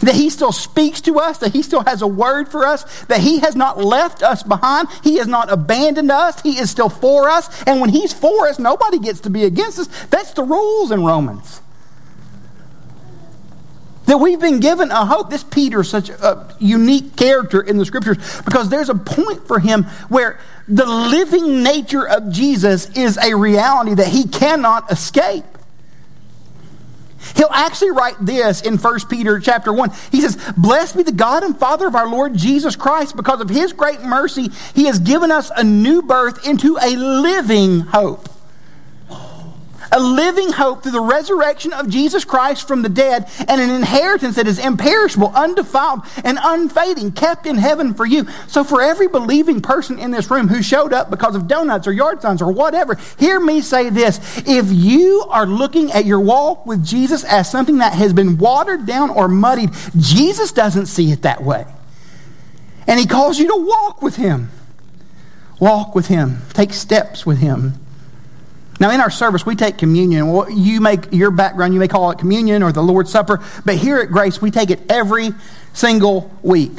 That 0.00 0.14
he 0.14 0.30
still 0.30 0.50
speaks 0.50 1.02
to 1.02 1.20
us, 1.20 1.36
that 1.38 1.52
he 1.52 1.62
still 1.62 1.84
has 1.84 2.00
a 2.00 2.06
word 2.06 2.48
for 2.48 2.64
us, 2.64 3.04
that 3.04 3.20
he 3.20 3.40
has 3.40 3.54
not 3.54 3.76
left 3.76 4.22
us 4.22 4.42
behind, 4.42 4.88
he 5.04 5.18
has 5.18 5.26
not 5.26 5.52
abandoned 5.52 6.10
us, 6.10 6.40
he 6.40 6.58
is 6.58 6.70
still 6.70 6.88
for 6.88 7.28
us, 7.28 7.62
and 7.64 7.82
when 7.82 7.90
he's 7.90 8.10
for 8.10 8.48
us, 8.48 8.58
nobody 8.58 8.98
gets 8.98 9.20
to 9.20 9.30
be 9.30 9.44
against 9.44 9.78
us. 9.78 9.88
That's 10.06 10.32
the 10.32 10.42
rules 10.42 10.90
in 10.90 11.04
Romans. 11.04 11.60
That 14.10 14.18
we've 14.18 14.40
been 14.40 14.58
given 14.58 14.90
a 14.90 15.04
hope. 15.06 15.30
This 15.30 15.44
Peter 15.44 15.82
is 15.82 15.88
such 15.88 16.08
a 16.08 16.52
unique 16.58 17.14
character 17.14 17.60
in 17.60 17.78
the 17.78 17.84
scriptures 17.84 18.16
because 18.44 18.68
there's 18.68 18.88
a 18.88 18.94
point 18.96 19.46
for 19.46 19.60
him 19.60 19.84
where 20.08 20.40
the 20.66 20.84
living 20.84 21.62
nature 21.62 22.08
of 22.08 22.32
Jesus 22.32 22.90
is 22.96 23.16
a 23.18 23.36
reality 23.36 23.94
that 23.94 24.08
he 24.08 24.26
cannot 24.26 24.90
escape. 24.90 25.44
He'll 27.36 27.52
actually 27.52 27.92
write 27.92 28.16
this 28.20 28.62
in 28.62 28.78
1 28.78 29.00
Peter 29.08 29.38
chapter 29.38 29.72
1. 29.72 29.90
He 30.10 30.20
says, 30.22 30.36
Blessed 30.56 30.96
be 30.96 31.04
the 31.04 31.12
God 31.12 31.44
and 31.44 31.56
Father 31.56 31.86
of 31.86 31.94
our 31.94 32.08
Lord 32.08 32.34
Jesus 32.34 32.74
Christ, 32.74 33.14
because 33.14 33.40
of 33.40 33.48
his 33.48 33.72
great 33.72 34.00
mercy, 34.00 34.50
he 34.74 34.86
has 34.86 34.98
given 34.98 35.30
us 35.30 35.52
a 35.56 35.62
new 35.62 36.02
birth 36.02 36.44
into 36.48 36.76
a 36.82 36.96
living 36.96 37.78
hope 37.78 38.28
a 39.92 40.00
living 40.00 40.52
hope 40.52 40.82
through 40.82 40.92
the 40.92 41.00
resurrection 41.00 41.72
of 41.72 41.88
Jesus 41.88 42.24
Christ 42.24 42.66
from 42.66 42.82
the 42.82 42.88
dead, 42.88 43.30
and 43.48 43.60
an 43.60 43.70
inheritance 43.70 44.36
that 44.36 44.46
is 44.46 44.58
imperishable, 44.58 45.32
undefiled, 45.34 46.00
and 46.24 46.38
unfading, 46.40 47.12
kept 47.12 47.46
in 47.46 47.56
heaven 47.56 47.94
for 47.94 48.06
you. 48.06 48.26
So, 48.46 48.64
for 48.64 48.82
every 48.82 49.08
believing 49.08 49.60
person 49.60 49.98
in 49.98 50.10
this 50.10 50.30
room 50.30 50.48
who 50.48 50.62
showed 50.62 50.92
up 50.92 51.10
because 51.10 51.34
of 51.34 51.48
donuts 51.48 51.86
or 51.86 51.92
yard 51.92 52.22
signs 52.22 52.42
or 52.42 52.52
whatever, 52.52 52.96
hear 53.18 53.40
me 53.40 53.60
say 53.60 53.90
this. 53.90 54.42
If 54.46 54.66
you 54.70 55.24
are 55.28 55.46
looking 55.46 55.90
at 55.92 56.04
your 56.04 56.20
walk 56.20 56.66
with 56.66 56.84
Jesus 56.84 57.24
as 57.24 57.50
something 57.50 57.78
that 57.78 57.94
has 57.94 58.12
been 58.12 58.38
watered 58.38 58.86
down 58.86 59.10
or 59.10 59.28
muddied, 59.28 59.70
Jesus 59.96 60.52
doesn't 60.52 60.86
see 60.86 61.10
it 61.10 61.22
that 61.22 61.42
way. 61.42 61.66
And 62.86 62.98
he 62.98 63.06
calls 63.06 63.38
you 63.38 63.46
to 63.48 63.64
walk 63.64 64.02
with 64.02 64.16
him. 64.16 64.50
Walk 65.60 65.94
with 65.94 66.06
him. 66.06 66.38
Take 66.52 66.72
steps 66.72 67.26
with 67.26 67.38
him. 67.38 67.79
Now, 68.80 68.90
in 68.90 69.00
our 69.00 69.10
service, 69.10 69.44
we 69.44 69.54
take 69.56 69.76
communion. 69.76 70.26
You 70.50 70.80
make 70.80 71.12
your 71.12 71.30
background, 71.30 71.74
you 71.74 71.80
may 71.80 71.86
call 71.86 72.10
it 72.12 72.18
communion 72.18 72.62
or 72.62 72.72
the 72.72 72.82
Lord's 72.82 73.10
Supper, 73.10 73.44
but 73.66 73.76
here 73.76 73.98
at 73.98 74.10
Grace, 74.10 74.40
we 74.40 74.50
take 74.50 74.70
it 74.70 74.80
every 74.90 75.32
single 75.74 76.34
week. 76.42 76.72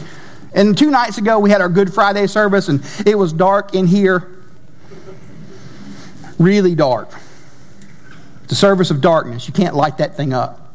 And 0.53 0.75
two 0.75 0.89
nights 0.89 1.19
ago, 1.19 1.37
we 1.39 1.51
had 1.51 1.61
our 1.61 1.69
Good 1.69 1.93
Friday 1.93 2.25
service, 2.25 2.69
and 2.69 2.83
it 3.05 3.15
was 3.15 3.31
dark 3.31 3.75
in 3.75 3.85
here. 3.85 4.27
Really 6.39 6.73
dark. 6.73 7.11
The 8.47 8.55
service 8.55 8.89
of 8.89 8.99
darkness. 8.99 9.47
You 9.47 9.53
can't 9.53 9.75
light 9.75 9.99
that 9.99 10.17
thing 10.17 10.33
up. 10.33 10.73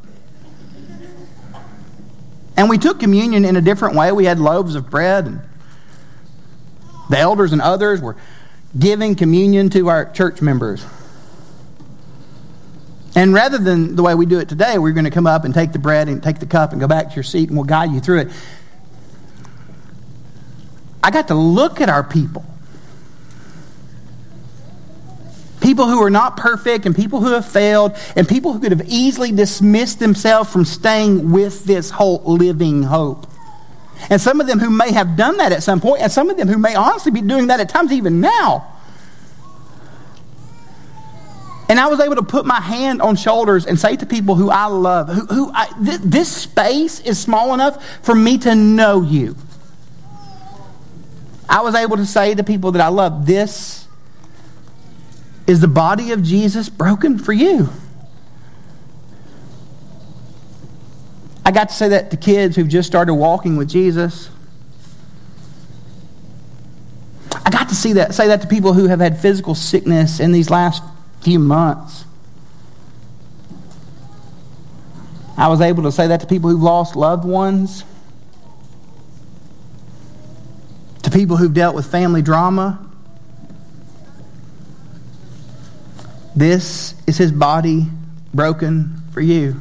And 2.57 2.71
we 2.71 2.79
took 2.79 3.01
communion 3.01 3.45
in 3.45 3.57
a 3.57 3.61
different 3.61 3.97
way. 3.97 4.13
We 4.13 4.27
had 4.27 4.39
loaves 4.39 4.77
of 4.77 4.89
bread 4.89 5.27
and 5.27 5.41
The 7.11 7.19
elders 7.19 7.53
and 7.53 7.61
others 7.61 8.01
were 8.01 8.17
giving 8.79 9.17
communion 9.17 9.71
to 9.71 9.89
our 9.89 10.11
church 10.11 10.41
members. 10.41 10.87
And 13.17 13.33
rather 13.33 13.57
than 13.57 13.97
the 13.97 14.03
way 14.03 14.15
we 14.15 14.27
do 14.27 14.39
it 14.39 14.49
today, 14.49 14.77
we're 14.77 14.93
going 14.93 15.07
to 15.07 15.11
come 15.11 15.27
up 15.27 15.47
and 15.47 15.55
take 15.55 15.73
the 15.73 15.79
bread 15.79 16.07
and 16.09 16.23
take 16.23 16.39
the 16.39 16.47
cup 16.47 16.73
and 16.73 16.81
go 16.81 16.87
back 16.87 17.09
to 17.09 17.15
your 17.17 17.25
seat 17.25 17.49
and 17.49 17.57
we'll 17.57 17.65
guide 17.65 17.91
you 17.91 17.99
through 17.99 18.21
it. 18.21 18.29
I 21.03 21.11
got 21.11 21.29
to 21.29 21.35
look 21.35 21.81
at 21.81 21.89
our 21.89 22.05
people. 22.05 22.45
People 25.63 25.89
who 25.89 26.03
are 26.03 26.11
not 26.11 26.37
perfect 26.37 26.85
and 26.85 26.95
people 26.95 27.23
who 27.23 27.33
have 27.33 27.51
failed 27.51 27.97
and 28.17 28.29
people 28.29 28.53
who 28.53 28.61
could 28.61 28.73
have 28.73 28.87
easily 28.87 29.33
dismissed 29.33 29.99
themselves 29.99 30.53
from 30.53 30.67
staying 30.67 31.33
with 31.33 31.65
this 31.65 31.89
whole 31.89 32.23
living 32.25 32.83
hope. 32.83 33.27
And 34.11 34.21
some 34.21 34.43
of 34.43 34.47
them 34.47 34.59
who 34.59 34.69
may 34.69 34.93
have 34.93 35.17
done 35.17 35.39
that 35.39 35.53
at 35.53 35.63
some 35.63 35.81
point, 35.81 36.03
and 36.03 36.13
some 36.13 36.29
of 36.29 36.37
them 36.37 36.49
who 36.49 36.59
may 36.59 36.75
honestly 36.75 37.11
be 37.11 37.23
doing 37.23 37.47
that 37.47 37.61
at 37.61 37.71
times 37.71 37.93
even 37.93 38.21
now. 38.21 38.76
And 41.69 41.81
I 41.81 41.89
was 41.89 41.99
able 41.99 42.15
to 42.17 42.23
put 42.23 42.47
my 42.47 42.61
hand 42.61 43.03
on 43.03 43.17
shoulders 43.17 43.67
and 43.67 43.79
say 43.79 43.97
to 43.97 44.07
people 44.07 44.37
who 44.37 44.51
I 44.51 44.67
love, 44.67 45.09
who, 45.09 45.27
who 45.27 45.51
I, 45.53 45.67
th- 45.85 46.01
this 46.01 46.31
space 46.31 47.01
is 47.01 47.19
small 47.19 47.55
enough 47.55 47.85
for 48.03 48.15
me 48.15 48.39
to 48.39 48.55
know 48.55 49.03
you. 49.03 49.37
I 51.49 51.63
was 51.63 51.75
able 51.75 51.97
to 51.97 52.07
say 52.07 52.35
to 52.35 52.45
people 52.45 52.73
that 52.73 52.83
I 52.83 52.89
love, 52.89 53.27
this 53.27 53.87
is 55.47 55.61
the 55.61 55.69
body 55.69 56.13
of 56.13 56.23
Jesus 56.23 56.69
broken 56.69 57.19
for 57.19 57.33
you. 57.33 57.69
I 61.45 61.53
got 61.53 61.69
to 61.69 61.75
say 61.75 61.89
that 61.91 62.11
to 62.11 62.17
kids 62.17 62.57
who've 62.57 62.69
just 62.69 62.89
started 62.89 63.15
walking 63.15 63.57
with 63.57 63.69
Jesus. 63.69 64.31
I 67.45 67.51
got 67.51 67.69
to 67.69 67.77
see 67.77 67.93
that, 67.95 68.15
say 68.15 68.27
that 68.29 68.43
to 68.43 68.49
people 68.49 68.73
who 68.73 68.89
have 68.89 68.99
had 68.99 69.21
physical 69.21 69.55
sickness 69.55 70.19
in 70.19 70.33
these 70.33 70.51
last 70.51 70.83
few 71.27 71.41
months. 71.41 72.05
I 75.37 75.49
was 75.49 75.61
able 75.61 75.83
to 75.83 75.91
say 75.91 76.07
that 76.07 76.21
to 76.21 76.27
people 76.29 76.51
who've 76.51 76.63
lost 76.63 76.95
loved 76.95 77.25
ones, 77.25 77.83
to 81.03 81.11
people 81.11 81.37
who've 81.37 81.53
dealt 81.53 81.75
with 81.75 81.85
family 81.85 82.23
drama. 82.23 82.79
This 86.37 86.95
is 87.09 87.19
his 87.19 87.33
body 87.33 87.87
broken 88.33 89.03
for 89.11 89.21
you. 89.21 89.61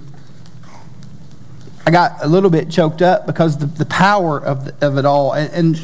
I 1.87 1.89
got 1.89 2.23
a 2.23 2.27
little 2.27 2.51
bit 2.51 2.69
choked 2.69 3.01
up 3.01 3.25
because 3.25 3.57
the, 3.57 3.65
the 3.65 3.87
power 3.87 4.37
of, 4.37 4.65
the, 4.65 4.85
of 4.85 4.99
it 4.99 5.05
all 5.05 5.33
and, 5.33 5.51
and, 5.51 5.81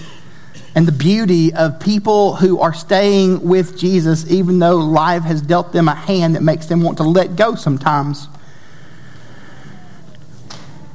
and 0.73 0.87
the 0.87 0.91
beauty 0.91 1.53
of 1.53 1.79
people 1.79 2.35
who 2.35 2.59
are 2.59 2.73
staying 2.73 3.41
with 3.41 3.77
Jesus, 3.77 4.29
even 4.31 4.59
though 4.59 4.77
life 4.77 5.23
has 5.23 5.41
dealt 5.41 5.73
them 5.73 5.87
a 5.87 5.95
hand 5.95 6.35
that 6.35 6.43
makes 6.43 6.67
them 6.67 6.81
want 6.81 6.97
to 6.97 7.03
let 7.03 7.35
go 7.35 7.55
sometimes. 7.55 8.27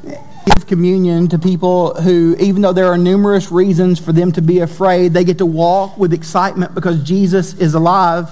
Give 0.02 0.66
communion 0.66 1.28
to 1.28 1.38
people 1.38 1.94
who, 2.00 2.36
even 2.38 2.62
though 2.62 2.72
there 2.72 2.86
are 2.86 2.96
numerous 2.96 3.50
reasons 3.52 3.98
for 3.98 4.12
them 4.12 4.32
to 4.32 4.40
be 4.40 4.60
afraid, 4.60 5.12
they 5.12 5.24
get 5.24 5.38
to 5.38 5.46
walk 5.46 5.98
with 5.98 6.12
excitement 6.12 6.74
because 6.74 7.02
Jesus 7.02 7.54
is 7.54 7.74
alive. 7.74 8.30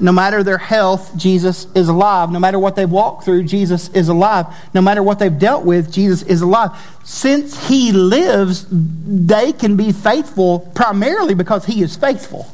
No 0.00 0.12
matter 0.12 0.42
their 0.42 0.58
health, 0.58 1.16
Jesus 1.16 1.66
is 1.74 1.88
alive. 1.88 2.30
No 2.30 2.38
matter 2.38 2.58
what 2.58 2.76
they've 2.76 2.90
walked 2.90 3.24
through, 3.24 3.44
Jesus 3.44 3.88
is 3.90 4.08
alive. 4.08 4.46
No 4.74 4.80
matter 4.80 5.02
what 5.02 5.18
they've 5.18 5.38
dealt 5.38 5.64
with, 5.64 5.92
Jesus 5.92 6.22
is 6.22 6.40
alive. 6.40 6.70
Since 7.04 7.68
He 7.68 7.92
lives, 7.92 8.66
they 8.70 9.52
can 9.52 9.76
be 9.76 9.92
faithful 9.92 10.60
primarily 10.74 11.34
because 11.34 11.64
He 11.64 11.82
is 11.82 11.96
faithful. 11.96 12.46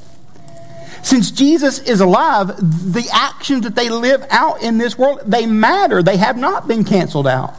Since 1.03 1.33
Jesus 1.33 1.81
is 1.81 2.01
alive, 2.01 2.57
the 2.57 3.07
actions 3.13 3.65
that 3.65 3.75
they 3.75 3.91
live 3.91 4.27
out 4.31 4.63
in 4.63 4.79
this 4.79 4.97
world, 4.97 5.21
they 5.27 5.45
matter. 5.45 6.03
They 6.03 6.17
have 6.17 6.39
not 6.39 6.67
been 6.67 6.85
canceled 6.85 7.27
out. 7.27 7.55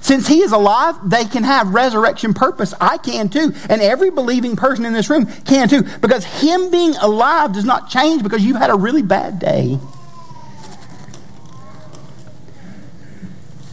Since 0.00 0.26
he 0.26 0.40
is 0.40 0.52
alive, 0.52 0.96
they 1.08 1.24
can 1.24 1.44
have 1.44 1.74
resurrection 1.74 2.34
purpose. 2.34 2.74
I 2.80 2.98
can 2.98 3.28
too. 3.28 3.52
And 3.68 3.80
every 3.80 4.10
believing 4.10 4.56
person 4.56 4.84
in 4.84 4.92
this 4.92 5.10
room 5.10 5.26
can 5.44 5.68
too. 5.68 5.82
Because 6.00 6.24
him 6.24 6.70
being 6.70 6.96
alive 6.96 7.52
does 7.52 7.64
not 7.64 7.90
change 7.90 8.22
because 8.22 8.44
you've 8.44 8.56
had 8.56 8.70
a 8.70 8.74
really 8.74 9.02
bad 9.02 9.38
day. 9.38 9.78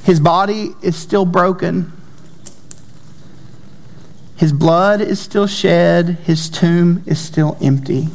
His 0.04 0.20
body 0.20 0.72
is 0.82 0.96
still 0.96 1.26
broken. 1.26 1.92
His 4.38 4.54
blood 4.54 5.02
is 5.02 5.20
still 5.20 5.48
shed. 5.48 6.10
His 6.24 6.50
tomb 6.50 7.04
is 7.06 7.20
still 7.20 7.58
empty. 7.62 8.10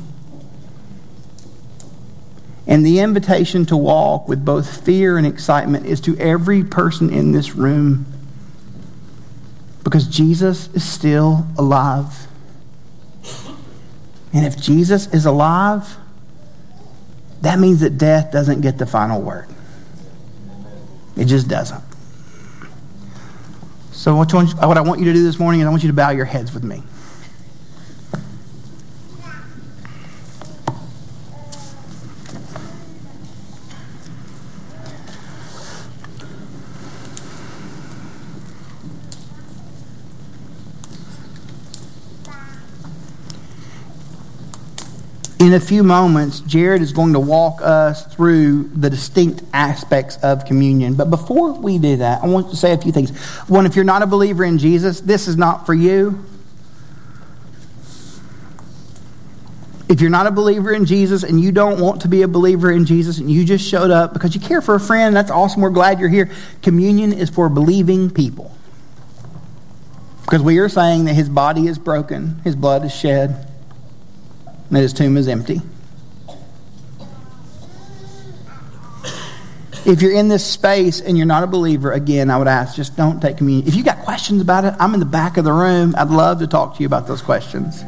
And 2.66 2.86
the 2.86 3.00
invitation 3.00 3.66
to 3.66 3.76
walk 3.76 4.28
with 4.28 4.44
both 4.44 4.84
fear 4.84 5.18
and 5.18 5.26
excitement 5.26 5.86
is 5.86 6.00
to 6.02 6.16
every 6.18 6.62
person 6.62 7.10
in 7.10 7.32
this 7.32 7.54
room 7.54 8.06
because 9.82 10.06
Jesus 10.06 10.68
is 10.74 10.84
still 10.84 11.46
alive. 11.58 12.26
And 14.32 14.46
if 14.46 14.56
Jesus 14.56 15.12
is 15.12 15.26
alive, 15.26 15.96
that 17.42 17.58
means 17.58 17.80
that 17.80 17.98
death 17.98 18.30
doesn't 18.30 18.60
get 18.60 18.78
the 18.78 18.86
final 18.86 19.20
word. 19.20 19.48
It 21.16 21.24
just 21.26 21.48
doesn't. 21.48 21.82
So, 23.90 24.16
what 24.16 24.32
I 24.76 24.80
want 24.80 25.00
you 25.00 25.06
to 25.06 25.12
do 25.12 25.22
this 25.22 25.38
morning 25.38 25.60
is 25.60 25.66
I 25.66 25.70
want 25.70 25.82
you 25.82 25.88
to 25.88 25.94
bow 25.94 26.10
your 26.10 26.24
heads 26.24 26.54
with 26.54 26.64
me. 26.64 26.82
In 45.52 45.56
a 45.56 45.60
few 45.60 45.82
moments, 45.82 46.40
Jared 46.40 46.80
is 46.80 46.94
going 46.94 47.12
to 47.12 47.20
walk 47.20 47.60
us 47.60 48.06
through 48.06 48.70
the 48.74 48.88
distinct 48.88 49.42
aspects 49.52 50.16
of 50.22 50.46
communion. 50.46 50.94
But 50.94 51.10
before 51.10 51.52
we 51.52 51.76
do 51.76 51.98
that, 51.98 52.22
I 52.22 52.26
want 52.26 52.48
to 52.48 52.56
say 52.56 52.72
a 52.72 52.78
few 52.78 52.90
things. 52.90 53.14
One, 53.50 53.66
if 53.66 53.76
you're 53.76 53.84
not 53.84 54.00
a 54.00 54.06
believer 54.06 54.44
in 54.44 54.56
Jesus, 54.56 55.02
this 55.02 55.28
is 55.28 55.36
not 55.36 55.66
for 55.66 55.74
you. 55.74 56.24
If 59.90 60.00
you're 60.00 60.08
not 60.08 60.26
a 60.26 60.30
believer 60.30 60.72
in 60.72 60.86
Jesus 60.86 61.22
and 61.22 61.38
you 61.38 61.52
don't 61.52 61.78
want 61.78 62.00
to 62.00 62.08
be 62.08 62.22
a 62.22 62.28
believer 62.28 62.72
in 62.72 62.86
Jesus 62.86 63.18
and 63.18 63.30
you 63.30 63.44
just 63.44 63.68
showed 63.68 63.90
up 63.90 64.14
because 64.14 64.34
you 64.34 64.40
care 64.40 64.62
for 64.62 64.74
a 64.74 64.80
friend, 64.80 65.14
that's 65.14 65.30
awesome. 65.30 65.60
We're 65.60 65.68
glad 65.68 66.00
you're 66.00 66.08
here. 66.08 66.30
Communion 66.62 67.12
is 67.12 67.28
for 67.28 67.50
believing 67.50 68.08
people. 68.08 68.56
Because 70.22 70.40
we 70.40 70.60
are 70.60 70.70
saying 70.70 71.04
that 71.04 71.12
his 71.12 71.28
body 71.28 71.66
is 71.66 71.78
broken, 71.78 72.40
his 72.42 72.56
blood 72.56 72.86
is 72.86 72.94
shed 72.94 73.51
and 74.72 74.80
his 74.80 74.94
tomb 74.94 75.18
is 75.18 75.28
empty. 75.28 75.60
If 79.84 80.00
you're 80.00 80.12
in 80.12 80.28
this 80.28 80.46
space 80.46 81.00
and 81.00 81.18
you're 81.18 81.26
not 81.26 81.42
a 81.42 81.46
believer, 81.46 81.92
again, 81.92 82.30
I 82.30 82.38
would 82.38 82.48
ask 82.48 82.74
just 82.74 82.96
don't 82.96 83.20
take 83.20 83.36
communion. 83.36 83.68
If 83.68 83.74
you 83.74 83.84
got 83.84 83.98
questions 83.98 84.40
about 84.40 84.64
it, 84.64 84.74
I'm 84.80 84.94
in 84.94 85.00
the 85.00 85.06
back 85.06 85.36
of 85.36 85.44
the 85.44 85.52
room. 85.52 85.94
I'd 85.98 86.08
love 86.08 86.38
to 86.38 86.46
talk 86.46 86.76
to 86.76 86.80
you 86.80 86.86
about 86.86 87.06
those 87.06 87.20
questions. 87.20 87.84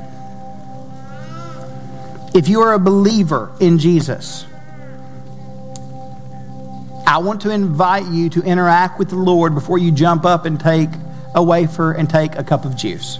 If 2.34 2.48
you 2.48 2.60
are 2.60 2.74
a 2.74 2.78
believer 2.78 3.50
in 3.60 3.78
Jesus, 3.78 4.44
I 7.06 7.18
want 7.18 7.40
to 7.42 7.50
invite 7.50 8.06
you 8.08 8.28
to 8.30 8.42
interact 8.42 8.98
with 8.98 9.08
the 9.08 9.16
Lord 9.16 9.54
before 9.54 9.78
you 9.78 9.90
jump 9.90 10.26
up 10.26 10.44
and 10.44 10.60
take 10.60 10.90
a 11.34 11.42
wafer 11.42 11.92
and 11.92 12.10
take 12.10 12.34
a 12.34 12.44
cup 12.44 12.66
of 12.66 12.76
juice. 12.76 13.18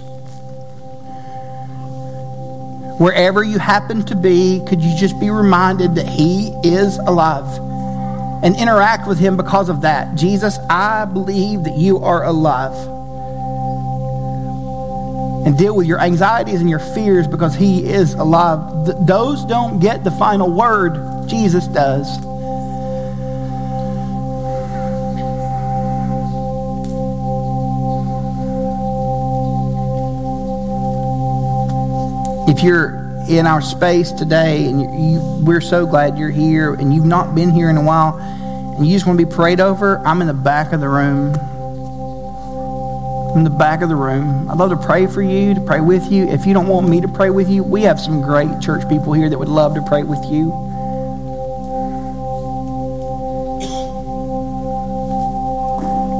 Wherever 2.97 3.43
you 3.43 3.59
happen 3.59 4.05
to 4.05 4.15
be, 4.15 4.63
could 4.65 4.81
you 4.81 4.95
just 4.97 5.19
be 5.19 5.29
reminded 5.29 5.95
that 5.95 6.07
He 6.07 6.55
is 6.63 6.97
alive 6.99 7.59
and 8.41 8.55
interact 8.55 9.05
with 9.05 9.19
Him 9.19 9.35
because 9.35 9.67
of 9.67 9.81
that? 9.81 10.15
Jesus, 10.15 10.57
I 10.69 11.03
believe 11.03 11.65
that 11.65 11.75
you 11.75 11.99
are 11.99 12.23
alive. 12.23 12.73
And 15.45 15.57
deal 15.57 15.75
with 15.75 15.87
your 15.87 15.99
anxieties 15.99 16.61
and 16.61 16.69
your 16.69 16.79
fears 16.79 17.27
because 17.27 17.53
He 17.53 17.85
is 17.85 18.13
alive. 18.13 18.85
Th- 18.85 18.97
those 19.01 19.43
don't 19.43 19.79
get 19.79 20.05
the 20.05 20.11
final 20.11 20.49
word, 20.49 21.27
Jesus 21.27 21.67
does. 21.67 22.07
If 32.47 32.61
you're 32.61 33.03
in 33.27 33.47
our 33.47 33.61
space 33.61 34.11
today 34.11 34.65
and 34.65 34.81
you, 34.81 35.13
you, 35.13 35.19
we're 35.43 35.61
so 35.61 35.85
glad 35.85 36.17
you're 36.17 36.29
here 36.29 36.75
and 36.75 36.93
you've 36.93 37.05
not 37.05 37.33
been 37.33 37.49
here 37.49 37.69
in 37.71 37.77
a 37.77 37.81
while 37.81 38.17
and 38.19 38.85
you 38.85 38.93
just 38.93 39.07
want 39.07 39.19
to 39.19 39.25
be 39.25 39.31
prayed 39.31 39.59
over, 39.59 39.97
I'm 39.99 40.21
in 40.21 40.27
the 40.27 40.33
back 40.33 40.71
of 40.71 40.79
the 40.79 40.87
room. 40.89 41.33
in 43.35 43.43
the 43.43 43.49
back 43.49 43.81
of 43.81 43.89
the 43.89 43.95
room. 43.95 44.49
I'd 44.49 44.57
love 44.57 44.69
to 44.69 44.77
pray 44.77 45.07
for 45.07 45.21
you, 45.21 45.55
to 45.55 45.61
pray 45.61 45.81
with 45.81 46.11
you. 46.11 46.27
If 46.27 46.45
you 46.45 46.53
don't 46.53 46.67
want 46.67 46.87
me 46.87 47.01
to 47.01 47.07
pray 47.07 47.29
with 47.31 47.49
you, 47.49 47.63
we 47.63 47.81
have 47.81 47.99
some 47.99 48.21
great 48.21 48.61
church 48.61 48.87
people 48.87 49.13
here 49.13 49.29
that 49.29 49.37
would 49.37 49.49
love 49.49 49.73
to 49.75 49.81
pray 49.81 50.03
with 50.03 50.23
you. 50.25 50.51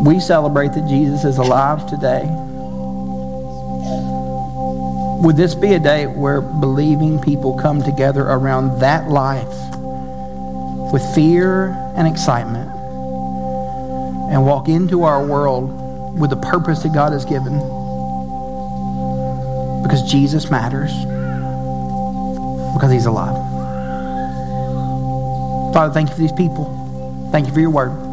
We 0.05 0.19
celebrate 0.19 0.73
that 0.73 0.87
Jesus 0.87 1.23
is 1.23 1.37
alive 1.37 1.87
today. 1.87 2.44
Would 5.25 5.37
this 5.37 5.55
be 5.55 5.73
a 5.73 5.79
day 5.79 6.05
where 6.05 6.39
believing 6.39 7.19
people 7.19 7.57
come 7.57 7.81
together 7.81 8.21
around 8.21 8.79
that 8.81 9.09
life 9.09 9.47
with 10.93 11.01
fear 11.15 11.69
and 11.95 12.07
excitement 12.07 12.69
and 14.29 14.45
walk 14.45 14.69
into 14.69 15.01
our 15.01 15.25
world 15.25 16.19
with 16.19 16.29
the 16.29 16.35
purpose 16.37 16.83
that 16.83 16.93
God 16.93 17.11
has 17.11 17.25
given. 17.25 17.57
Because 19.81 20.03
Jesus 20.03 20.51
matters. 20.51 20.93
Because 22.75 22.91
he's 22.91 23.07
alive. 23.07 23.33
Father, 25.73 25.91
thank 25.91 26.09
you 26.09 26.15
for 26.15 26.21
these 26.21 26.33
people. 26.33 27.29
Thank 27.31 27.47
you 27.47 27.53
for 27.53 27.61
your 27.61 27.71
word. 27.71 28.04